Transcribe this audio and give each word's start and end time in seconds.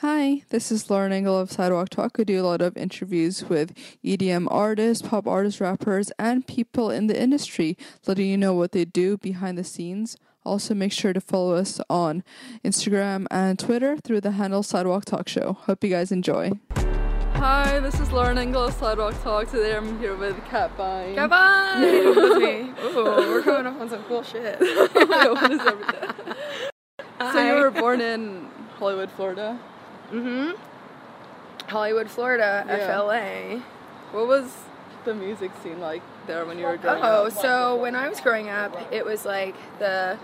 Hi, 0.00 0.44
this 0.50 0.70
is 0.70 0.90
Lauren 0.90 1.10
Engel 1.10 1.36
of 1.36 1.50
Sidewalk 1.50 1.88
Talk. 1.88 2.20
I 2.20 2.22
do 2.22 2.40
a 2.40 2.46
lot 2.46 2.62
of 2.62 2.76
interviews 2.76 3.42
with 3.48 3.74
EDM 4.04 4.46
artists, 4.48 5.04
pop 5.04 5.26
artists, 5.26 5.60
rappers, 5.60 6.12
and 6.20 6.46
people 6.46 6.88
in 6.88 7.08
the 7.08 7.20
industry, 7.20 7.76
letting 8.06 8.28
you 8.28 8.36
know 8.36 8.54
what 8.54 8.70
they 8.70 8.84
do 8.84 9.16
behind 9.16 9.58
the 9.58 9.64
scenes. 9.64 10.16
Also, 10.44 10.72
make 10.72 10.92
sure 10.92 11.12
to 11.12 11.20
follow 11.20 11.56
us 11.56 11.80
on 11.90 12.22
Instagram 12.64 13.26
and 13.32 13.58
Twitter 13.58 13.96
through 13.96 14.20
the 14.20 14.30
handle 14.30 14.62
Sidewalk 14.62 15.04
Talk 15.04 15.26
Show. 15.26 15.54
Hope 15.62 15.82
you 15.82 15.90
guys 15.90 16.12
enjoy. 16.12 16.52
Hi, 17.34 17.80
this 17.80 17.98
is 17.98 18.12
Lauren 18.12 18.38
Engel 18.38 18.66
of 18.66 18.74
Sidewalk 18.74 19.20
Talk. 19.24 19.50
Today 19.50 19.74
I'm 19.74 19.98
here 19.98 20.14
with 20.14 20.36
Kat 20.44 20.76
Bein. 20.76 21.16
Kat 21.16 21.28
Bein! 21.28 22.38
Me. 22.38 22.72
Ooh, 22.84 23.04
we're 23.04 23.42
coming 23.42 23.66
up 23.66 23.80
on 23.80 23.90
some 23.90 24.04
cool 24.04 24.22
shit. 24.22 24.60
what 24.60 25.50
is 25.50 25.60
everything? 25.60 26.34
So 27.20 27.44
you 27.44 27.54
were 27.54 27.72
born 27.72 28.00
in 28.00 28.46
Hollywood, 28.76 29.10
Florida? 29.10 29.58
Mm-hmm. 30.12 30.52
Hollywood, 31.68 32.10
Florida, 32.10 32.64
Yeah. 32.66 32.86
FLA. 33.00 33.62
What 34.12 34.26
was 34.26 34.54
the 35.04 35.14
music 35.14 35.50
scene 35.62 35.80
like 35.80 36.02
there 36.26 36.44
when 36.46 36.58
you 36.58 36.64
were 36.66 36.76
growing 36.78 37.02
Oh, 37.02 37.06
up? 37.06 37.26
Oh, 37.26 37.28
so 37.28 37.76
when 37.76 37.94
I 37.94 38.08
was 38.08 38.20
growing 38.20 38.48
up, 38.48 38.74
it 38.92 39.04
was 39.04 39.24
like 39.26 39.54
the 39.78 40.18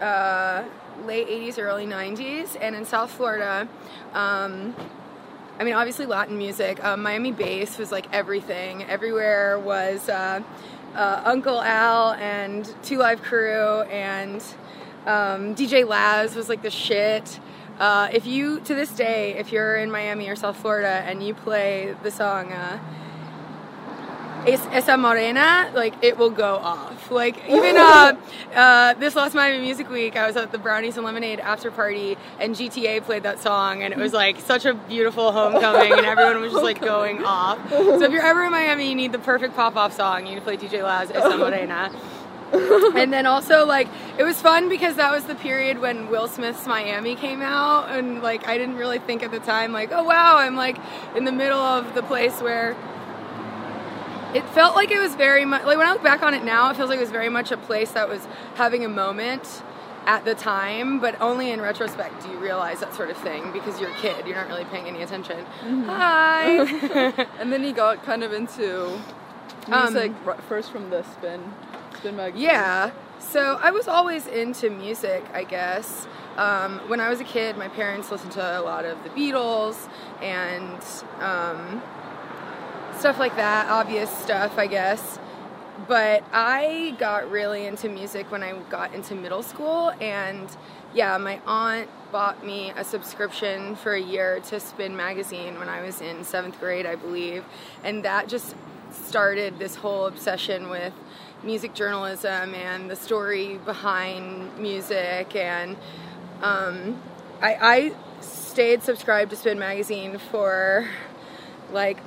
uh, 0.00 0.64
late 1.04 1.28
80s, 1.28 1.58
early 1.58 1.86
90s, 1.86 2.56
and 2.60 2.76
in 2.76 2.84
South 2.84 3.10
Florida, 3.10 3.68
um, 4.12 4.74
I 5.58 5.64
mean, 5.64 5.74
obviously 5.74 6.06
Latin 6.06 6.36
music. 6.36 6.82
Um, 6.84 7.02
Miami 7.02 7.30
bass 7.30 7.78
was 7.78 7.92
like 7.92 8.06
everything. 8.12 8.82
Everywhere 8.84 9.56
was 9.58 10.08
uh, 10.08 10.40
uh, 10.96 11.22
Uncle 11.24 11.60
Al 11.62 12.12
and 12.14 12.72
Two 12.82 12.98
Live 12.98 13.22
Crew, 13.22 13.82
and 13.82 14.36
um, 15.06 15.54
DJ 15.54 15.86
Laz 15.86 16.34
was 16.34 16.48
like 16.48 16.62
the 16.62 16.70
shit. 16.70 17.38
Uh, 17.78 18.08
if 18.12 18.26
you, 18.26 18.60
to 18.60 18.74
this 18.74 18.90
day, 18.90 19.34
if 19.34 19.50
you're 19.52 19.76
in 19.76 19.90
Miami 19.90 20.28
or 20.28 20.36
South 20.36 20.56
Florida 20.56 21.02
and 21.06 21.26
you 21.26 21.34
play 21.34 21.94
the 22.02 22.10
song, 22.10 22.52
uh, 22.52 22.78
Es- 24.46 24.66
Esa 24.72 24.96
Morena, 24.98 25.70
like 25.74 25.94
it 26.02 26.18
will 26.18 26.28
go 26.30 26.56
off. 26.56 27.10
Like 27.10 27.38
even 27.48 27.76
uh, 27.78 28.12
uh, 28.54 28.94
this 28.94 29.16
last 29.16 29.34
Miami 29.34 29.60
Music 29.60 29.88
Week, 29.88 30.16
I 30.16 30.26
was 30.26 30.36
at 30.36 30.52
the 30.52 30.58
Brownies 30.58 30.96
and 30.96 31.04
Lemonade 31.06 31.40
after 31.40 31.70
party, 31.70 32.18
and 32.38 32.54
GTA 32.54 33.02
played 33.04 33.22
that 33.22 33.40
song, 33.40 33.82
and 33.82 33.92
it 33.92 33.98
was 33.98 34.12
like 34.12 34.38
such 34.40 34.66
a 34.66 34.74
beautiful 34.74 35.32
homecoming, 35.32 35.92
and 35.92 36.04
everyone 36.04 36.40
was 36.42 36.52
just 36.52 36.62
like 36.64 36.80
going 36.94 37.24
off. 37.24 37.58
So 37.70 38.02
if 38.02 38.12
you're 38.12 38.22
ever 38.22 38.44
in 38.44 38.50
Miami, 38.52 38.88
you 38.88 38.94
need 38.94 39.12
the 39.12 39.18
perfect 39.18 39.56
pop 39.56 39.76
off 39.76 39.94
song. 39.96 40.26
You 40.26 40.34
need 40.34 40.40
to 40.40 40.42
play 40.42 40.58
DJ 40.58 40.82
Laz 40.82 41.10
Esa 41.10 41.36
Morena. 41.38 41.90
and 42.96 43.12
then 43.12 43.26
also 43.26 43.66
like 43.66 43.88
it 44.18 44.22
was 44.24 44.40
fun 44.40 44.68
because 44.68 44.96
that 44.96 45.10
was 45.12 45.24
the 45.24 45.34
period 45.34 45.80
when 45.80 46.08
Will 46.08 46.28
Smith's 46.28 46.66
Miami 46.66 47.16
came 47.16 47.42
out 47.42 47.90
and 47.90 48.22
like 48.22 48.46
I 48.46 48.56
didn't 48.58 48.76
really 48.76 48.98
think 48.98 49.22
at 49.22 49.30
the 49.30 49.40
time 49.40 49.72
like 49.72 49.90
oh 49.92 50.04
wow 50.04 50.36
I'm 50.36 50.56
like 50.56 50.78
in 51.16 51.24
the 51.24 51.32
middle 51.32 51.58
of 51.58 51.94
the 51.94 52.02
place 52.02 52.40
where 52.40 52.76
it 54.34 54.44
felt 54.50 54.74
like 54.74 54.90
it 54.90 54.98
was 54.98 55.14
very 55.14 55.44
much 55.44 55.64
like 55.64 55.78
when 55.78 55.86
I 55.86 55.92
look 55.92 56.02
back 56.02 56.22
on 56.22 56.34
it 56.34 56.44
now 56.44 56.70
it 56.70 56.76
feels 56.76 56.88
like 56.90 56.98
it 56.98 57.02
was 57.02 57.10
very 57.10 57.28
much 57.28 57.50
a 57.52 57.56
place 57.56 57.92
that 57.92 58.08
was 58.08 58.26
having 58.56 58.84
a 58.84 58.88
moment 58.88 59.62
at 60.06 60.24
the 60.24 60.34
time 60.34 61.00
but 61.00 61.18
only 61.20 61.50
in 61.50 61.60
retrospect 61.60 62.22
do 62.22 62.30
you 62.30 62.38
realize 62.38 62.80
that 62.80 62.94
sort 62.94 63.10
of 63.10 63.16
thing 63.16 63.52
because 63.52 63.80
you're 63.80 63.90
a 63.90 63.96
kid 63.96 64.26
you're 64.26 64.36
not 64.36 64.48
really 64.48 64.64
paying 64.66 64.86
any 64.86 65.02
attention. 65.02 65.44
Hi. 65.86 67.26
And 67.40 67.52
then 67.52 67.62
he 67.64 67.72
got 67.72 68.04
kind 68.04 68.22
of 68.22 68.32
into 68.32 68.86
Um, 69.70 69.92
music 69.94 70.12
r- 70.26 70.36
first 70.48 70.70
from 70.70 70.90
the 70.90 71.02
Spin, 71.04 71.40
Yeah. 72.36 72.90
So 73.18 73.58
I 73.60 73.70
was 73.70 73.88
always 73.88 74.26
into 74.26 74.70
music, 74.70 75.24
I 75.32 75.44
guess. 75.44 76.06
Um, 76.36 76.80
when 76.88 77.00
I 77.00 77.08
was 77.08 77.20
a 77.20 77.24
kid, 77.24 77.56
my 77.56 77.68
parents 77.68 78.10
listened 78.10 78.32
to 78.32 78.60
a 78.60 78.62
lot 78.62 78.84
of 78.84 79.02
the 79.04 79.10
Beatles 79.10 79.88
and 80.20 80.78
um, 81.20 81.82
stuff 82.98 83.18
like 83.18 83.36
that, 83.36 83.68
obvious 83.68 84.10
stuff, 84.18 84.58
I 84.58 84.66
guess. 84.66 85.18
But 85.88 86.24
I 86.32 86.94
got 86.98 87.30
really 87.30 87.66
into 87.66 87.88
music 87.88 88.30
when 88.30 88.42
I 88.42 88.58
got 88.70 88.94
into 88.94 89.14
middle 89.14 89.42
school, 89.42 89.92
and 90.00 90.48
yeah, 90.94 91.18
my 91.18 91.40
aunt 91.46 91.88
bought 92.12 92.44
me 92.46 92.72
a 92.76 92.84
subscription 92.84 93.74
for 93.74 93.94
a 93.94 94.00
year 94.00 94.40
to 94.48 94.60
Spin 94.60 94.96
magazine 94.96 95.58
when 95.58 95.68
I 95.68 95.82
was 95.82 96.00
in 96.00 96.22
seventh 96.24 96.60
grade, 96.60 96.86
I 96.86 96.94
believe, 96.94 97.44
and 97.82 98.04
that 98.04 98.28
just 98.28 98.54
started 98.92 99.58
this 99.58 99.74
whole 99.74 100.06
obsession 100.06 100.70
with 100.70 100.92
music 101.44 101.74
journalism 101.74 102.54
and 102.54 102.90
the 102.90 102.96
story 102.96 103.58
behind 103.58 104.56
music 104.58 105.36
and 105.36 105.76
um, 106.42 107.00
I, 107.40 107.56
I 107.60 107.94
stayed 108.20 108.82
subscribed 108.82 109.30
to 109.30 109.36
Spin 109.36 109.58
magazine 109.58 110.18
for 110.30 110.88
like 111.72 111.98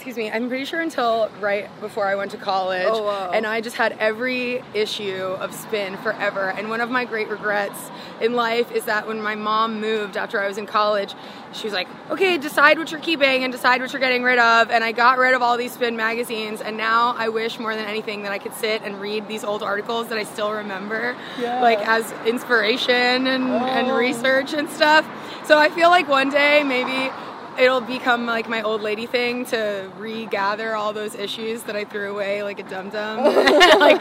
excuse 0.00 0.16
me 0.16 0.30
i'm 0.30 0.48
pretty 0.48 0.64
sure 0.64 0.80
until 0.80 1.28
right 1.42 1.68
before 1.82 2.06
i 2.06 2.14
went 2.14 2.30
to 2.30 2.38
college 2.38 2.88
Oh, 2.88 3.02
wow. 3.02 3.32
and 3.32 3.46
i 3.46 3.60
just 3.60 3.76
had 3.76 3.94
every 4.00 4.62
issue 4.72 5.12
of 5.38 5.52
spin 5.54 5.98
forever 5.98 6.48
and 6.56 6.70
one 6.70 6.80
of 6.80 6.88
my 6.90 7.04
great 7.04 7.28
regrets 7.28 7.78
in 8.18 8.32
life 8.32 8.72
is 8.72 8.86
that 8.86 9.06
when 9.06 9.20
my 9.20 9.34
mom 9.34 9.78
moved 9.78 10.16
after 10.16 10.40
i 10.42 10.48
was 10.48 10.56
in 10.56 10.64
college 10.64 11.12
she 11.52 11.64
was 11.66 11.74
like 11.74 11.86
okay 12.08 12.38
decide 12.38 12.78
what 12.78 12.90
you're 12.90 12.98
keeping 13.02 13.44
and 13.44 13.52
decide 13.52 13.82
what 13.82 13.92
you're 13.92 14.00
getting 14.00 14.22
rid 14.22 14.38
of 14.38 14.70
and 14.70 14.82
i 14.82 14.90
got 14.90 15.18
rid 15.18 15.34
of 15.34 15.42
all 15.42 15.58
these 15.58 15.72
spin 15.72 15.96
magazines 15.98 16.62
and 16.62 16.78
now 16.78 17.14
i 17.18 17.28
wish 17.28 17.58
more 17.58 17.76
than 17.76 17.84
anything 17.84 18.22
that 18.22 18.32
i 18.32 18.38
could 18.38 18.54
sit 18.54 18.80
and 18.82 19.02
read 19.02 19.28
these 19.28 19.44
old 19.44 19.62
articles 19.62 20.08
that 20.08 20.16
i 20.16 20.24
still 20.24 20.50
remember 20.50 21.14
Yeah. 21.38 21.60
like 21.60 21.86
as 21.86 22.10
inspiration 22.26 23.26
and, 23.26 23.44
and 23.52 23.90
Oh. 23.90 23.96
research 23.98 24.54
and 24.54 24.66
stuff 24.70 25.06
so 25.44 25.58
i 25.58 25.68
feel 25.68 25.90
like 25.90 26.08
one 26.08 26.30
day 26.30 26.62
maybe 26.64 27.12
it'll 27.60 27.80
become 27.80 28.26
like 28.26 28.48
my 28.48 28.62
old 28.62 28.80
lady 28.80 29.06
thing 29.06 29.44
to 29.46 29.90
regather 29.98 30.74
all 30.74 30.92
those 30.92 31.14
issues 31.14 31.62
that 31.64 31.76
I 31.76 31.84
threw 31.84 32.12
away 32.12 32.42
like 32.42 32.58
a 32.58 32.62
dum 32.64 32.90
dum, 32.90 33.22
like 33.78 34.00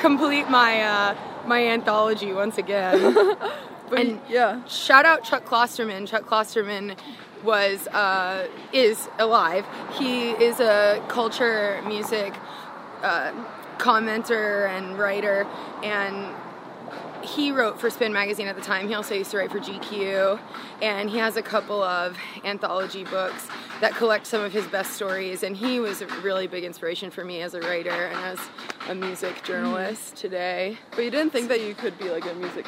complete 0.00 0.48
my 0.50 0.82
uh, 0.82 1.16
my 1.46 1.66
anthology 1.66 2.32
once 2.32 2.58
again. 2.58 3.26
But 3.90 4.00
and- 4.00 4.20
yeah. 4.28 4.62
Shout 4.66 5.06
out 5.06 5.24
Chuck 5.24 5.46
Klosterman. 5.46 6.06
Chuck 6.06 6.24
Klosterman 6.24 6.94
was 7.42 7.86
uh, 7.88 8.46
is 8.70 9.08
alive. 9.18 9.64
He 9.98 10.32
is 10.32 10.60
a 10.60 11.02
culture 11.08 11.80
music 11.86 12.34
uh, 13.02 13.32
commenter 13.78 14.68
and 14.68 14.98
writer, 14.98 15.46
and 15.82 16.34
he 17.34 17.52
wrote 17.52 17.80
for 17.80 17.90
Spin 17.90 18.12
Magazine 18.12 18.48
at 18.48 18.56
the 18.56 18.62
time. 18.62 18.88
He 18.88 18.94
also 18.94 19.14
used 19.14 19.30
to 19.32 19.38
write 19.38 19.50
for 19.50 19.58
GQ, 19.58 20.40
and 20.82 21.10
he 21.10 21.18
has 21.18 21.36
a 21.36 21.42
couple 21.42 21.82
of 21.82 22.16
anthology 22.44 23.04
books 23.04 23.48
that 23.80 23.94
collect 23.94 24.26
some 24.26 24.42
of 24.42 24.52
his 24.52 24.66
best 24.66 24.92
stories. 24.92 25.42
And 25.42 25.56
he 25.56 25.80
was 25.80 26.02
a 26.02 26.06
really 26.20 26.46
big 26.46 26.64
inspiration 26.64 27.10
for 27.10 27.24
me 27.24 27.42
as 27.42 27.54
a 27.54 27.60
writer 27.60 27.90
and 27.90 28.18
as 28.18 28.38
a 28.88 28.94
music 28.94 29.42
journalist 29.44 30.16
today. 30.16 30.78
But 30.92 31.04
you 31.04 31.10
didn't 31.10 31.30
think 31.30 31.48
that 31.48 31.60
you 31.60 31.74
could 31.74 31.98
be 31.98 32.10
like 32.10 32.24
a 32.24 32.34
music 32.34 32.66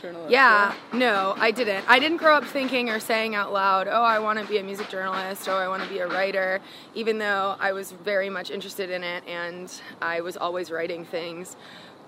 journalist. 0.00 0.30
Yeah, 0.30 0.74
no, 0.92 1.34
I 1.38 1.50
didn't. 1.50 1.84
I 1.88 1.98
didn't 1.98 2.18
grow 2.18 2.34
up 2.34 2.44
thinking 2.44 2.88
or 2.88 3.00
saying 3.00 3.34
out 3.34 3.52
loud, 3.52 3.88
oh, 3.88 4.02
I 4.02 4.18
want 4.20 4.38
to 4.38 4.44
be 4.46 4.58
a 4.58 4.62
music 4.62 4.88
journalist 4.88 5.48
or 5.48 5.52
I 5.52 5.68
want 5.68 5.82
to 5.82 5.88
be 5.88 5.98
a 5.98 6.06
writer, 6.06 6.60
even 6.94 7.18
though 7.18 7.56
I 7.58 7.72
was 7.72 7.92
very 7.92 8.30
much 8.30 8.50
interested 8.50 8.90
in 8.90 9.02
it 9.02 9.24
and 9.26 9.72
I 10.00 10.20
was 10.20 10.36
always 10.36 10.70
writing 10.70 11.04
things 11.04 11.56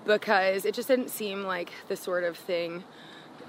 because 0.05 0.65
it 0.65 0.73
just 0.73 0.87
didn't 0.87 1.09
seem 1.09 1.43
like 1.43 1.71
the 1.87 1.95
sort 1.95 2.23
of 2.23 2.37
thing 2.37 2.83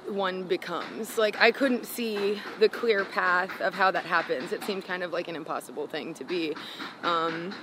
one 0.09 0.45
becomes. 0.45 1.17
Like, 1.17 1.41
I 1.41 1.51
couldn't 1.51 1.87
see 1.87 2.41
the 2.59 2.69
clear 2.69 3.05
path 3.05 3.61
of 3.61 3.75
how 3.75 3.91
that 3.91 4.05
happens. 4.05 4.53
It 4.53 4.63
seemed 4.65 4.85
kind 4.85 5.03
of 5.03 5.13
like 5.13 5.29
an 5.29 5.37
impossible 5.37 5.87
thing 5.87 6.15
to 6.15 6.25
be. 6.25 6.55
Um, 7.03 7.55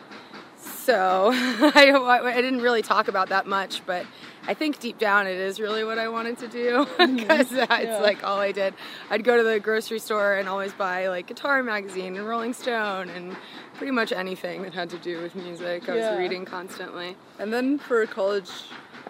so 0.58 1.32
I, 1.34 2.22
I 2.24 2.42
didn't 2.42 2.62
really 2.62 2.82
talk 2.82 3.08
about 3.08 3.30
that 3.30 3.46
much, 3.46 3.86
but 3.86 4.06
I 4.50 4.56
think 4.56 4.80
deep 4.80 4.98
down 4.98 5.28
it 5.28 5.38
is 5.38 5.60
really 5.60 5.84
what 5.84 6.00
I 6.00 6.08
wanted 6.08 6.40
to 6.40 6.48
do 6.48 6.88
because 6.98 7.52
that's 7.52 7.84
Yeah. 7.84 8.00
like 8.00 8.24
all 8.24 8.40
I 8.40 8.52
did. 8.52 8.74
I'd 9.12 9.24
go 9.24 9.38
to 9.38 9.44
the 9.44 9.60
grocery 9.60 10.00
store 10.00 10.34
and 10.40 10.50
always 10.50 10.74
buy 10.74 11.08
like 11.08 11.28
Guitar 11.28 11.62
Magazine 11.62 12.16
and 12.16 12.28
Rolling 12.28 12.54
Stone 12.54 13.10
and 13.12 13.38
pretty 13.76 13.92
much 13.92 14.12
anything 14.12 14.64
that 14.64 14.74
had 14.74 14.90
to 14.90 14.98
do 14.98 15.22
with 15.22 15.36
music. 15.36 15.88
I 15.88 15.96
Yeah. 15.98 16.10
was 16.10 16.18
reading 16.20 16.46
constantly. 16.46 17.16
And 17.38 17.54
then 17.54 17.78
for 17.78 18.04
college, 18.08 18.50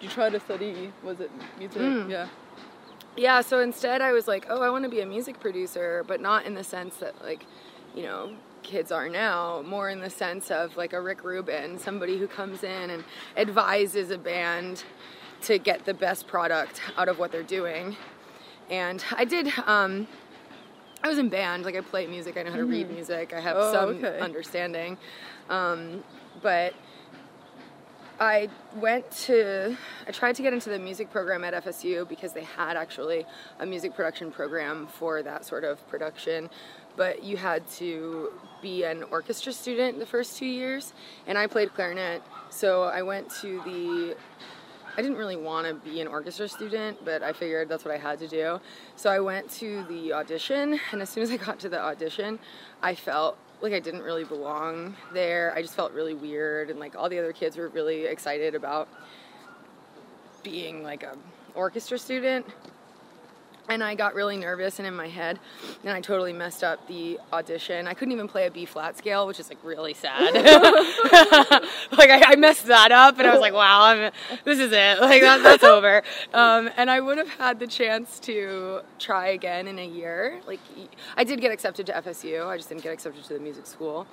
you 0.02 0.10
tried 0.10 0.32
to 0.32 0.40
study, 0.40 0.92
was 1.02 1.20
it 1.20 1.30
music? 1.58 1.80
Mm. 1.80 2.10
Yeah. 2.10 2.28
Yeah, 3.16 3.40
so 3.40 3.60
instead 3.60 4.02
I 4.02 4.12
was 4.12 4.28
like, 4.28 4.44
oh, 4.50 4.60
I 4.60 4.68
want 4.68 4.84
to 4.84 4.90
be 4.90 5.00
a 5.00 5.06
music 5.06 5.40
producer, 5.40 6.04
but 6.06 6.20
not 6.20 6.44
in 6.44 6.54
the 6.54 6.62
sense 6.64 6.96
that 6.96 7.14
like, 7.22 7.46
you 7.94 8.02
know, 8.02 8.34
kids 8.62 8.92
are 8.92 9.08
now, 9.08 9.62
more 9.66 9.88
in 9.88 10.00
the 10.00 10.10
sense 10.10 10.50
of 10.50 10.76
like 10.76 10.92
a 10.92 11.00
Rick 11.00 11.24
Rubin, 11.24 11.78
somebody 11.78 12.18
who 12.18 12.26
comes 12.28 12.62
in 12.62 12.90
and 12.90 13.04
advises 13.38 14.10
a 14.10 14.18
band 14.18 14.84
to 15.42 15.58
get 15.58 15.84
the 15.84 15.94
best 15.94 16.26
product 16.26 16.80
out 16.96 17.08
of 17.08 17.18
what 17.18 17.32
they're 17.32 17.42
doing. 17.42 17.96
And 18.70 19.04
I 19.16 19.24
did 19.24 19.52
um 19.66 20.06
I 21.02 21.08
was 21.08 21.16
in 21.18 21.30
band, 21.30 21.64
like 21.64 21.76
I 21.76 21.80
play 21.80 22.06
music, 22.06 22.36
I 22.36 22.42
know 22.42 22.50
how 22.50 22.58
to 22.58 22.64
read 22.64 22.90
music, 22.90 23.32
I 23.32 23.40
have 23.40 23.56
Oh, 23.58 23.72
some 23.72 23.88
okay. 24.04 24.20
understanding. 24.20 24.98
Um, 25.48 26.04
but 26.42 26.74
I 28.20 28.50
went 28.76 29.10
to, 29.22 29.78
I 30.06 30.10
tried 30.10 30.34
to 30.34 30.42
get 30.42 30.52
into 30.52 30.68
the 30.68 30.78
music 30.78 31.10
program 31.10 31.42
at 31.42 31.54
FSU 31.64 32.06
because 32.06 32.34
they 32.34 32.44
had 32.44 32.76
actually 32.76 33.24
a 33.60 33.64
music 33.64 33.94
production 33.94 34.30
program 34.30 34.88
for 34.88 35.22
that 35.22 35.46
sort 35.46 35.64
of 35.64 35.86
production, 35.88 36.50
but 36.96 37.24
you 37.24 37.38
had 37.38 37.66
to 37.78 38.30
be 38.60 38.84
an 38.84 39.04
orchestra 39.04 39.54
student 39.54 39.98
the 39.98 40.04
first 40.04 40.36
two 40.36 40.44
years, 40.44 40.92
and 41.26 41.38
I 41.38 41.46
played 41.46 41.74
clarinet, 41.74 42.22
so 42.50 42.82
I 42.82 43.00
went 43.00 43.30
to 43.40 43.62
the 43.64 44.16
I 44.96 45.02
didn't 45.02 45.16
really 45.16 45.36
want 45.36 45.66
to 45.66 45.74
be 45.74 46.00
an 46.00 46.08
orchestra 46.08 46.48
student, 46.48 47.04
but 47.04 47.22
I 47.22 47.32
figured 47.32 47.68
that's 47.68 47.84
what 47.84 47.94
I 47.94 47.98
had 47.98 48.18
to 48.18 48.28
do. 48.28 48.60
So 48.96 49.10
I 49.10 49.20
went 49.20 49.48
to 49.52 49.84
the 49.84 50.12
audition, 50.12 50.78
and 50.92 51.00
as 51.00 51.08
soon 51.08 51.22
as 51.22 51.30
I 51.30 51.36
got 51.36 51.58
to 51.60 51.68
the 51.68 51.80
audition, 51.80 52.38
I 52.82 52.94
felt 52.94 53.38
like 53.60 53.72
I 53.72 53.80
didn't 53.80 54.02
really 54.02 54.24
belong 54.24 54.96
there. 55.12 55.52
I 55.54 55.62
just 55.62 55.74
felt 55.74 55.92
really 55.92 56.14
weird, 56.14 56.70
and 56.70 56.80
like 56.80 56.96
all 56.96 57.08
the 57.08 57.18
other 57.18 57.32
kids 57.32 57.56
were 57.56 57.68
really 57.68 58.06
excited 58.06 58.54
about 58.54 58.88
being 60.42 60.82
like 60.82 61.02
a 61.02 61.16
orchestra 61.54 61.98
student. 61.98 62.46
And 63.70 63.84
I 63.84 63.94
got 63.94 64.14
really 64.14 64.36
nervous 64.36 64.80
and 64.80 64.88
in 64.88 64.96
my 64.96 65.06
head, 65.06 65.38
and 65.84 65.92
I 65.92 66.00
totally 66.00 66.32
messed 66.32 66.64
up 66.64 66.88
the 66.88 67.20
audition. 67.32 67.86
I 67.86 67.94
couldn't 67.94 68.10
even 68.10 68.26
play 68.26 68.48
a 68.48 68.50
B 68.50 68.64
flat 68.64 68.98
scale, 68.98 69.28
which 69.28 69.38
is 69.38 69.48
like 69.48 69.58
really 69.62 69.94
sad. 69.94 70.34
like 70.34 72.10
I, 72.10 72.32
I, 72.32 72.36
messed 72.36 72.66
that 72.66 72.90
up, 72.90 73.20
and 73.20 73.28
I 73.28 73.30
was 73.30 73.40
like, 73.40 73.52
"Wow, 73.52 73.84
I'm, 73.84 74.10
this 74.44 74.58
is 74.58 74.72
it. 74.72 75.00
Like 75.10 75.22
that, 75.22 75.44
that's 75.44 75.62
over." 75.62 76.02
Um, 76.34 76.68
and 76.76 76.90
I 76.90 76.98
would 76.98 77.16
have 77.18 77.28
had 77.28 77.60
the 77.60 77.66
chance 77.68 78.18
to 78.20 78.80
try 78.98 79.28
again 79.28 79.68
in 79.68 79.78
a 79.78 79.86
year. 79.86 80.40
Like 80.48 80.60
I 81.16 81.22
did 81.22 81.40
get 81.40 81.52
accepted 81.52 81.86
to 81.86 81.92
FSU, 81.92 82.44
I 82.48 82.56
just 82.56 82.68
didn't 82.68 82.82
get 82.82 82.92
accepted 82.92 83.22
to 83.22 83.34
the 83.34 83.40
music 83.40 83.66
school. 83.66 84.04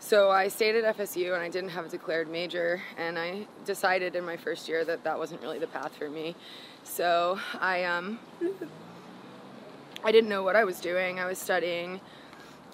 So 0.00 0.32
I 0.32 0.48
stayed 0.48 0.74
at 0.74 0.96
FSU, 0.96 1.34
and 1.34 1.42
I 1.42 1.48
didn't 1.48 1.70
have 1.70 1.86
a 1.86 1.88
declared 1.88 2.28
major. 2.28 2.82
And 2.98 3.16
I 3.16 3.46
decided 3.64 4.16
in 4.16 4.24
my 4.24 4.36
first 4.36 4.68
year 4.68 4.84
that 4.84 5.04
that 5.04 5.18
wasn't 5.18 5.40
really 5.40 5.60
the 5.60 5.68
path 5.68 5.96
for 5.96 6.10
me. 6.10 6.34
So 6.82 7.38
I 7.60 7.84
um 7.84 8.18
I 10.06 10.12
didn't 10.12 10.28
know 10.28 10.42
what 10.42 10.54
I 10.54 10.64
was 10.64 10.80
doing. 10.80 11.18
I 11.18 11.24
was 11.24 11.38
studying. 11.38 11.98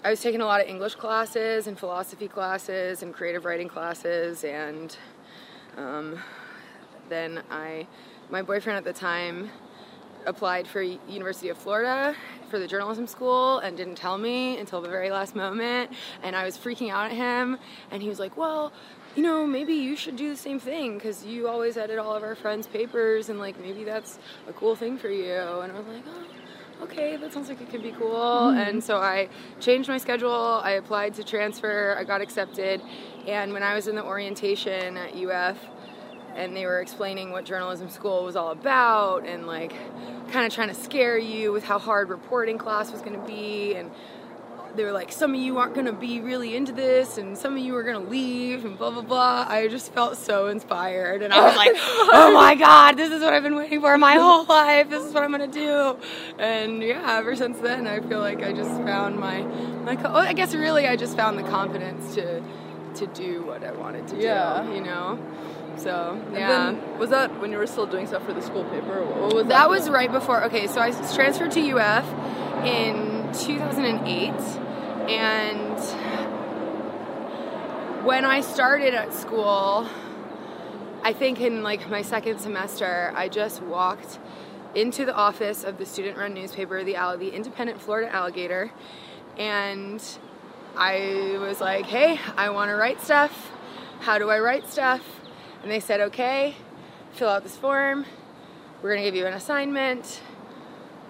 I 0.02 0.10
was 0.10 0.20
taking 0.20 0.40
a 0.40 0.46
lot 0.46 0.60
of 0.60 0.66
English 0.66 0.96
classes 0.96 1.68
and 1.68 1.78
philosophy 1.78 2.26
classes 2.26 3.04
and 3.04 3.14
creative 3.14 3.44
writing 3.44 3.68
classes, 3.68 4.42
and 4.42 4.96
um, 5.76 6.18
then 7.08 7.40
I, 7.48 7.86
my 8.30 8.42
boyfriend 8.42 8.78
at 8.78 8.82
the 8.82 8.92
time, 8.92 9.48
applied 10.26 10.66
for 10.66 10.82
University 10.82 11.50
of 11.50 11.56
Florida 11.56 12.16
for 12.50 12.58
the 12.58 12.66
journalism 12.66 13.06
school 13.06 13.60
and 13.60 13.76
didn't 13.76 13.94
tell 13.94 14.18
me 14.18 14.58
until 14.58 14.80
the 14.80 14.88
very 14.88 15.10
last 15.12 15.36
moment, 15.36 15.92
and 16.24 16.34
I 16.34 16.44
was 16.44 16.58
freaking 16.58 16.90
out 16.90 17.12
at 17.12 17.16
him, 17.16 17.58
and 17.92 18.02
he 18.02 18.08
was 18.08 18.18
like, 18.18 18.36
"Well." 18.36 18.72
You 19.16 19.24
know, 19.24 19.46
maybe 19.46 19.74
you 19.74 19.96
should 19.96 20.16
do 20.16 20.30
the 20.30 20.36
same 20.36 20.60
thing 20.60 20.94
because 20.94 21.24
you 21.24 21.48
always 21.48 21.76
edit 21.76 21.98
all 21.98 22.14
of 22.14 22.22
our 22.22 22.36
friends' 22.36 22.66
papers, 22.66 23.28
and 23.28 23.38
like 23.38 23.60
maybe 23.60 23.82
that's 23.82 24.18
a 24.46 24.52
cool 24.52 24.76
thing 24.76 24.96
for 24.98 25.08
you. 25.08 25.34
And 25.34 25.72
I 25.72 25.78
was 25.78 25.86
like, 25.86 26.04
oh, 26.06 26.84
okay, 26.84 27.16
that 27.16 27.32
sounds 27.32 27.48
like 27.48 27.60
it 27.60 27.70
could 27.70 27.82
be 27.82 27.90
cool. 27.90 28.14
Mm-hmm. 28.14 28.58
And 28.58 28.84
so 28.84 28.98
I 28.98 29.28
changed 29.58 29.88
my 29.88 29.98
schedule. 29.98 30.60
I 30.62 30.72
applied 30.72 31.14
to 31.14 31.24
transfer. 31.24 31.96
I 31.98 32.04
got 32.04 32.20
accepted. 32.20 32.80
And 33.26 33.52
when 33.52 33.64
I 33.64 33.74
was 33.74 33.88
in 33.88 33.96
the 33.96 34.04
orientation 34.04 34.96
at 34.96 35.14
UF, 35.14 35.58
and 36.36 36.56
they 36.56 36.64
were 36.64 36.80
explaining 36.80 37.32
what 37.32 37.44
journalism 37.44 37.90
school 37.90 38.24
was 38.24 38.36
all 38.36 38.52
about, 38.52 39.26
and 39.26 39.48
like 39.48 39.72
kind 40.30 40.46
of 40.46 40.54
trying 40.54 40.68
to 40.68 40.74
scare 40.74 41.18
you 41.18 41.50
with 41.50 41.64
how 41.64 41.80
hard 41.80 42.08
reporting 42.08 42.56
class 42.58 42.92
was 42.92 43.02
going 43.02 43.20
to 43.20 43.26
be, 43.26 43.74
and 43.74 43.90
they 44.76 44.84
were 44.84 44.92
like, 44.92 45.12
some 45.12 45.34
of 45.34 45.40
you 45.40 45.58
aren't 45.58 45.74
gonna 45.74 45.92
be 45.92 46.20
really 46.20 46.56
into 46.56 46.72
this, 46.72 47.18
and 47.18 47.36
some 47.36 47.56
of 47.56 47.62
you 47.62 47.74
are 47.76 47.82
gonna 47.82 47.98
leave, 47.98 48.64
and 48.64 48.76
blah 48.78 48.90
blah 48.90 49.02
blah. 49.02 49.46
I 49.48 49.68
just 49.68 49.92
felt 49.92 50.16
so 50.16 50.46
inspired, 50.48 51.22
and 51.22 51.32
I 51.32 51.46
was 51.46 51.56
like, 51.56 51.72
oh 51.76 52.32
my 52.34 52.54
god, 52.54 52.96
this 52.96 53.12
is 53.12 53.22
what 53.22 53.32
I've 53.32 53.42
been 53.42 53.56
waiting 53.56 53.80
for 53.80 53.96
my 53.98 54.14
whole 54.14 54.44
life. 54.44 54.88
This 54.90 55.04
is 55.04 55.12
what 55.12 55.22
I'm 55.22 55.30
gonna 55.30 55.46
do, 55.46 55.96
and 56.38 56.82
yeah, 56.82 57.18
ever 57.18 57.34
since 57.36 57.58
then, 57.58 57.86
I 57.86 58.00
feel 58.00 58.20
like 58.20 58.42
I 58.42 58.52
just 58.52 58.70
found 58.82 59.18
my 59.18 59.42
my. 59.42 59.94
well, 59.96 60.16
I 60.16 60.32
guess 60.32 60.54
really, 60.54 60.86
I 60.86 60.96
just 60.96 61.16
found 61.16 61.38
the 61.38 61.44
confidence 61.44 62.14
to 62.14 62.42
to 62.94 63.06
do 63.08 63.42
what 63.44 63.64
I 63.64 63.72
wanted 63.72 64.08
to 64.08 64.16
yeah. 64.16 64.62
do. 64.62 64.74
You 64.74 64.80
know. 64.82 65.18
So 65.76 66.20
yeah, 66.32 66.72
was 66.98 67.10
that 67.10 67.40
when 67.40 67.52
you 67.52 67.58
were 67.58 67.66
still 67.66 67.86
doing 67.86 68.06
stuff 68.06 68.24
for 68.26 68.34
the 68.34 68.42
school 68.42 68.64
paper? 68.64 69.02
What 69.04 69.34
was 69.34 69.44
that? 69.44 69.48
That 69.48 69.70
was 69.70 69.88
right 69.88 70.12
before. 70.12 70.44
Okay, 70.44 70.66
so 70.66 70.80
I 70.80 70.90
transferred 70.90 71.52
to 71.52 71.78
UF 71.78 72.04
in 72.66 73.09
2008 73.32 74.30
and 75.08 75.78
when 78.04 78.24
I 78.24 78.40
started 78.40 78.92
at 78.94 79.14
school 79.14 79.86
I 81.02 81.12
think 81.12 81.40
in 81.40 81.62
like 81.62 81.88
my 81.88 82.02
second 82.02 82.40
semester 82.40 83.12
I 83.14 83.28
just 83.28 83.62
walked 83.62 84.18
into 84.74 85.04
the 85.04 85.14
office 85.14 85.64
of 85.64 85.78
the 85.78 85.86
student 85.86 86.18
run 86.18 86.34
newspaper 86.34 86.82
the 86.82 86.96
the 87.18 87.30
Independent 87.34 87.80
Florida 87.80 88.12
Alligator 88.14 88.72
and 89.38 90.02
I 90.76 91.36
was 91.40 91.60
like 91.60 91.86
hey 91.86 92.18
I 92.36 92.50
want 92.50 92.70
to 92.70 92.74
write 92.74 93.00
stuff. 93.00 93.52
How 94.00 94.18
do 94.18 94.28
I 94.28 94.40
write 94.40 94.68
stuff? 94.68 95.20
And 95.62 95.70
they 95.70 95.80
said 95.80 96.00
okay 96.00 96.56
fill 97.12 97.28
out 97.28 97.42
this 97.42 97.56
form. 97.56 98.06
We're 98.82 98.90
to 98.96 99.02
give 99.02 99.14
you 99.14 99.26
an 99.26 99.34
assignment. 99.34 100.20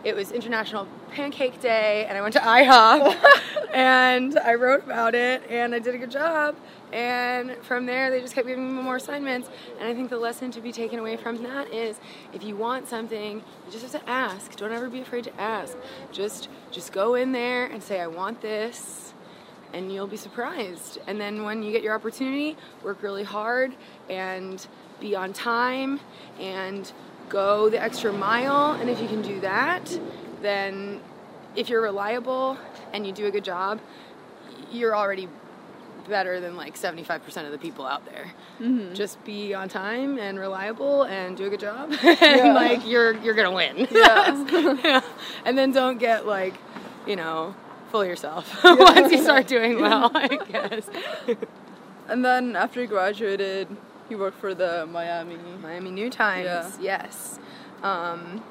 It 0.02 0.16
was 0.16 0.32
International 0.32 0.88
Pancake 1.10 1.60
Day, 1.60 2.06
and 2.08 2.16
I 2.16 2.22
went 2.22 2.34
to 2.34 2.40
IHOP, 2.40 3.16
and 3.74 4.38
I 4.38 4.54
wrote 4.54 4.84
about 4.84 5.14
it, 5.14 5.42
and 5.48 5.74
I 5.74 5.78
did 5.78 5.94
a 5.94 5.98
good 5.98 6.10
job. 6.10 6.56
And 6.92 7.56
from 7.62 7.86
there, 7.86 8.10
they 8.10 8.20
just 8.20 8.34
kept 8.34 8.46
giving 8.46 8.76
me 8.76 8.82
more 8.82 8.96
assignments. 8.96 9.48
And 9.78 9.88
I 9.88 9.94
think 9.94 10.10
the 10.10 10.18
lesson 10.18 10.50
to 10.52 10.60
be 10.60 10.72
taken 10.72 10.98
away 10.98 11.16
from 11.16 11.42
that 11.44 11.72
is, 11.72 12.00
if 12.32 12.42
you 12.42 12.56
want 12.56 12.88
something, 12.88 13.36
you 13.38 13.72
just 13.72 13.82
have 13.82 14.02
to 14.02 14.10
ask. 14.10 14.56
Don't 14.56 14.72
ever 14.72 14.88
be 14.88 15.00
afraid 15.00 15.24
to 15.24 15.40
ask. 15.40 15.76
Just, 16.10 16.48
just 16.70 16.92
go 16.92 17.14
in 17.14 17.32
there 17.32 17.66
and 17.66 17.82
say, 17.82 18.00
"I 18.00 18.06
want 18.06 18.40
this." 18.40 19.12
and 19.72 19.92
you'll 19.92 20.06
be 20.06 20.16
surprised. 20.16 20.98
And 21.06 21.20
then 21.20 21.44
when 21.44 21.62
you 21.62 21.72
get 21.72 21.82
your 21.82 21.94
opportunity, 21.94 22.56
work 22.82 23.02
really 23.02 23.22
hard 23.22 23.72
and 24.08 24.66
be 25.00 25.14
on 25.14 25.32
time 25.32 26.00
and 26.38 26.90
go 27.28 27.70
the 27.70 27.80
extra 27.80 28.12
mile. 28.12 28.72
And 28.72 28.90
if 28.90 29.00
you 29.00 29.08
can 29.08 29.22
do 29.22 29.40
that, 29.40 29.98
then 30.42 31.00
if 31.56 31.68
you're 31.68 31.82
reliable 31.82 32.58
and 32.92 33.06
you 33.06 33.12
do 33.12 33.26
a 33.26 33.30
good 33.30 33.44
job, 33.44 33.80
you're 34.70 34.96
already 34.96 35.28
better 36.08 36.40
than 36.40 36.56
like 36.56 36.76
75% 36.76 37.46
of 37.46 37.52
the 37.52 37.58
people 37.58 37.86
out 37.86 38.04
there. 38.04 38.32
Mm-hmm. 38.60 38.94
Just 38.94 39.22
be 39.24 39.54
on 39.54 39.68
time 39.68 40.18
and 40.18 40.38
reliable 40.38 41.04
and 41.04 41.36
do 41.36 41.46
a 41.46 41.50
good 41.50 41.60
job 41.60 41.92
and 42.02 42.18
yeah. 42.20 42.52
like 42.52 42.86
you're 42.86 43.16
you're 43.22 43.34
going 43.34 43.48
to 43.48 43.54
win. 43.54 43.88
Yeah. 43.90 44.76
yeah. 44.84 45.00
And 45.44 45.56
then 45.56 45.72
don't 45.72 45.98
get 45.98 46.26
like, 46.26 46.54
you 47.06 47.16
know, 47.16 47.54
full 47.90 48.04
yourself 48.04 48.60
yeah. 48.64 48.74
once 48.74 49.12
you 49.12 49.22
start 49.22 49.46
doing 49.46 49.80
well, 49.80 50.10
I 50.14 50.28
guess. 50.28 50.88
and 52.08 52.24
then 52.24 52.56
after 52.56 52.80
you 52.80 52.86
graduated, 52.86 53.68
you 54.08 54.18
worked 54.18 54.40
for 54.40 54.54
the 54.54 54.86
Miami 54.86 55.38
Miami 55.62 55.90
New 55.90 56.10
Times. 56.10 56.76
Yes. 56.80 57.38
Um, 57.82 58.42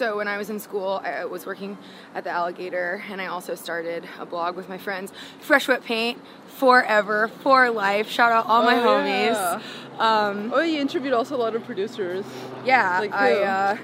so 0.00 0.16
when 0.16 0.28
I 0.28 0.38
was 0.38 0.48
in 0.48 0.58
school, 0.58 1.02
I 1.04 1.26
was 1.26 1.44
working 1.44 1.76
at 2.14 2.24
the 2.24 2.30
Alligator, 2.30 3.04
and 3.10 3.20
I 3.20 3.26
also 3.26 3.54
started 3.54 4.08
a 4.18 4.24
blog 4.24 4.56
with 4.56 4.66
my 4.66 4.78
friends. 4.78 5.12
Fresh 5.40 5.68
Wet 5.68 5.84
Paint, 5.84 6.18
forever, 6.46 7.28
for 7.28 7.68
life. 7.68 8.08
Shout 8.08 8.32
out 8.32 8.46
all 8.46 8.62
my 8.62 8.80
oh, 8.80 8.86
homies. 8.86 9.34
Yeah. 9.34 9.60
Um, 9.98 10.52
oh, 10.54 10.62
you 10.62 10.80
interviewed 10.80 11.12
also 11.12 11.36
a 11.36 11.40
lot 11.44 11.54
of 11.54 11.64
producers. 11.66 12.24
Yeah, 12.64 12.98
like 12.98 13.12
I. 13.12 13.42
Uh, 13.42 13.76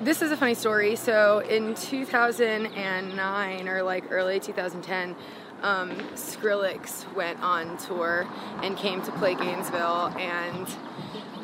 this 0.00 0.22
is 0.22 0.32
a 0.32 0.38
funny 0.38 0.54
story. 0.54 0.96
So 0.96 1.40
in 1.40 1.74
2009 1.74 3.68
or 3.68 3.82
like 3.82 4.10
early 4.10 4.40
2010, 4.40 5.14
um, 5.60 5.90
Skrillex 6.14 7.12
went 7.12 7.38
on 7.42 7.76
tour 7.76 8.26
and 8.62 8.74
came 8.74 9.02
to 9.02 9.12
play 9.12 9.34
Gainesville, 9.34 10.14
and 10.16 10.66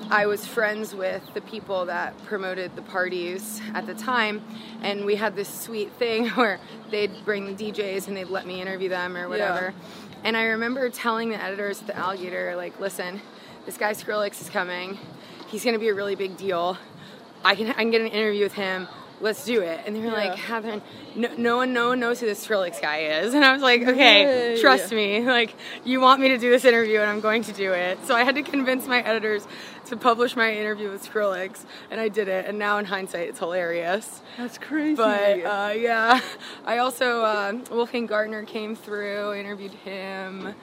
I 0.08 0.26
was 0.26 0.46
friends 0.46 0.94
with 0.94 1.22
the 1.34 1.40
people 1.40 1.86
that 1.86 2.16
promoted 2.26 2.76
the 2.76 2.82
parties 2.82 3.60
at 3.75 3.86
the 3.86 3.94
time, 3.94 4.40
and 4.80 5.04
we 5.04 5.16
had 5.16 5.34
this 5.34 5.48
sweet 5.48 5.92
thing 5.94 6.28
where 6.36 6.60
they'd 6.92 7.25
bring 7.25 7.56
the 7.56 7.72
DJs 7.72 8.06
and 8.06 8.16
they'd 8.16 8.28
let 8.28 8.46
me 8.46 8.60
interview 8.60 8.88
them 8.88 9.16
or 9.16 9.28
whatever. 9.28 9.75
Yeah. 9.76 10.18
And 10.22 10.36
I 10.36 10.44
remember 10.44 10.88
telling 10.90 11.30
the 11.30 11.42
editors 11.42 11.80
at 11.80 11.88
the 11.88 11.96
Alligator, 11.96 12.54
like, 12.54 12.78
listen, 12.78 13.20
this 13.64 13.76
guy 13.76 13.92
Skrillex 13.92 14.40
is 14.40 14.48
coming. 14.48 14.96
He's 15.48 15.64
going 15.64 15.75
to 15.75 15.80
be 15.80 15.88
a 15.88 15.94
really 15.94 16.14
big 16.14 16.36
deal. 16.36 16.78
I 17.44 17.56
can 17.56 17.68
I 17.70 17.75
can 17.75 17.90
get 17.90 18.00
an 18.00 18.08
interview 18.08 18.44
with 18.44 18.54
him 18.54 18.86
let's 19.20 19.44
do 19.44 19.62
it. 19.62 19.80
And 19.87 19.96
they 19.96 20.00
were 20.00 20.06
yeah. 20.06 20.28
like, 20.28 20.37
Catherine, 20.37 20.82
no, 21.14 21.28
no, 21.37 21.56
one, 21.56 21.73
no 21.73 21.88
one 21.88 22.00
knows 22.00 22.20
who 22.20 22.26
this 22.26 22.46
Skrillex 22.46 22.80
guy 22.80 22.99
is. 22.99 23.35
And 23.37 23.44
I 23.44 23.52
was 23.52 23.62
like, 23.62 23.82
okay, 23.82 24.54
Yay. 24.54 24.61
trust 24.61 24.92
me. 24.92 25.20
Like, 25.20 25.54
you 25.85 26.00
want 26.00 26.20
me 26.20 26.28
to 26.28 26.38
do 26.38 26.50
this 26.50 26.64
interview, 26.64 27.00
and 27.00 27.11
I'm 27.11 27.20
going 27.20 27.42
to 27.44 27.52
do 27.52 27.73
it. 27.73 27.99
So 28.06 28.14
I 28.14 28.25
had 28.25 28.35
to 28.37 28.42
convince 28.42 28.87
my 28.87 29.00
editors 29.00 29.46
to 29.87 29.96
publish 29.96 30.37
my 30.37 30.52
interview 30.52 30.90
with 30.90 31.06
Skrillex, 31.06 31.64
and 31.90 32.00
I 32.00 32.08
did 32.08 32.28
it. 32.28 32.46
And 32.46 32.58
now, 32.58 32.78
in 32.78 32.87
hindsight, 32.87 33.28
it's 33.28 33.38
hilarious. 33.38 34.23
That's 34.38 34.58
crazy. 34.58 34.96
But 34.96 35.44
uh, 35.44 35.75
yeah, 35.76 36.20
I 36.64 36.78
also 36.78 37.23
uh, 37.23 37.58
Wolfgang 37.70 38.06
Gartner 38.06 38.44
came 38.44 38.75
through, 38.75 39.35
interviewed 39.35 39.75
him. 39.75 40.54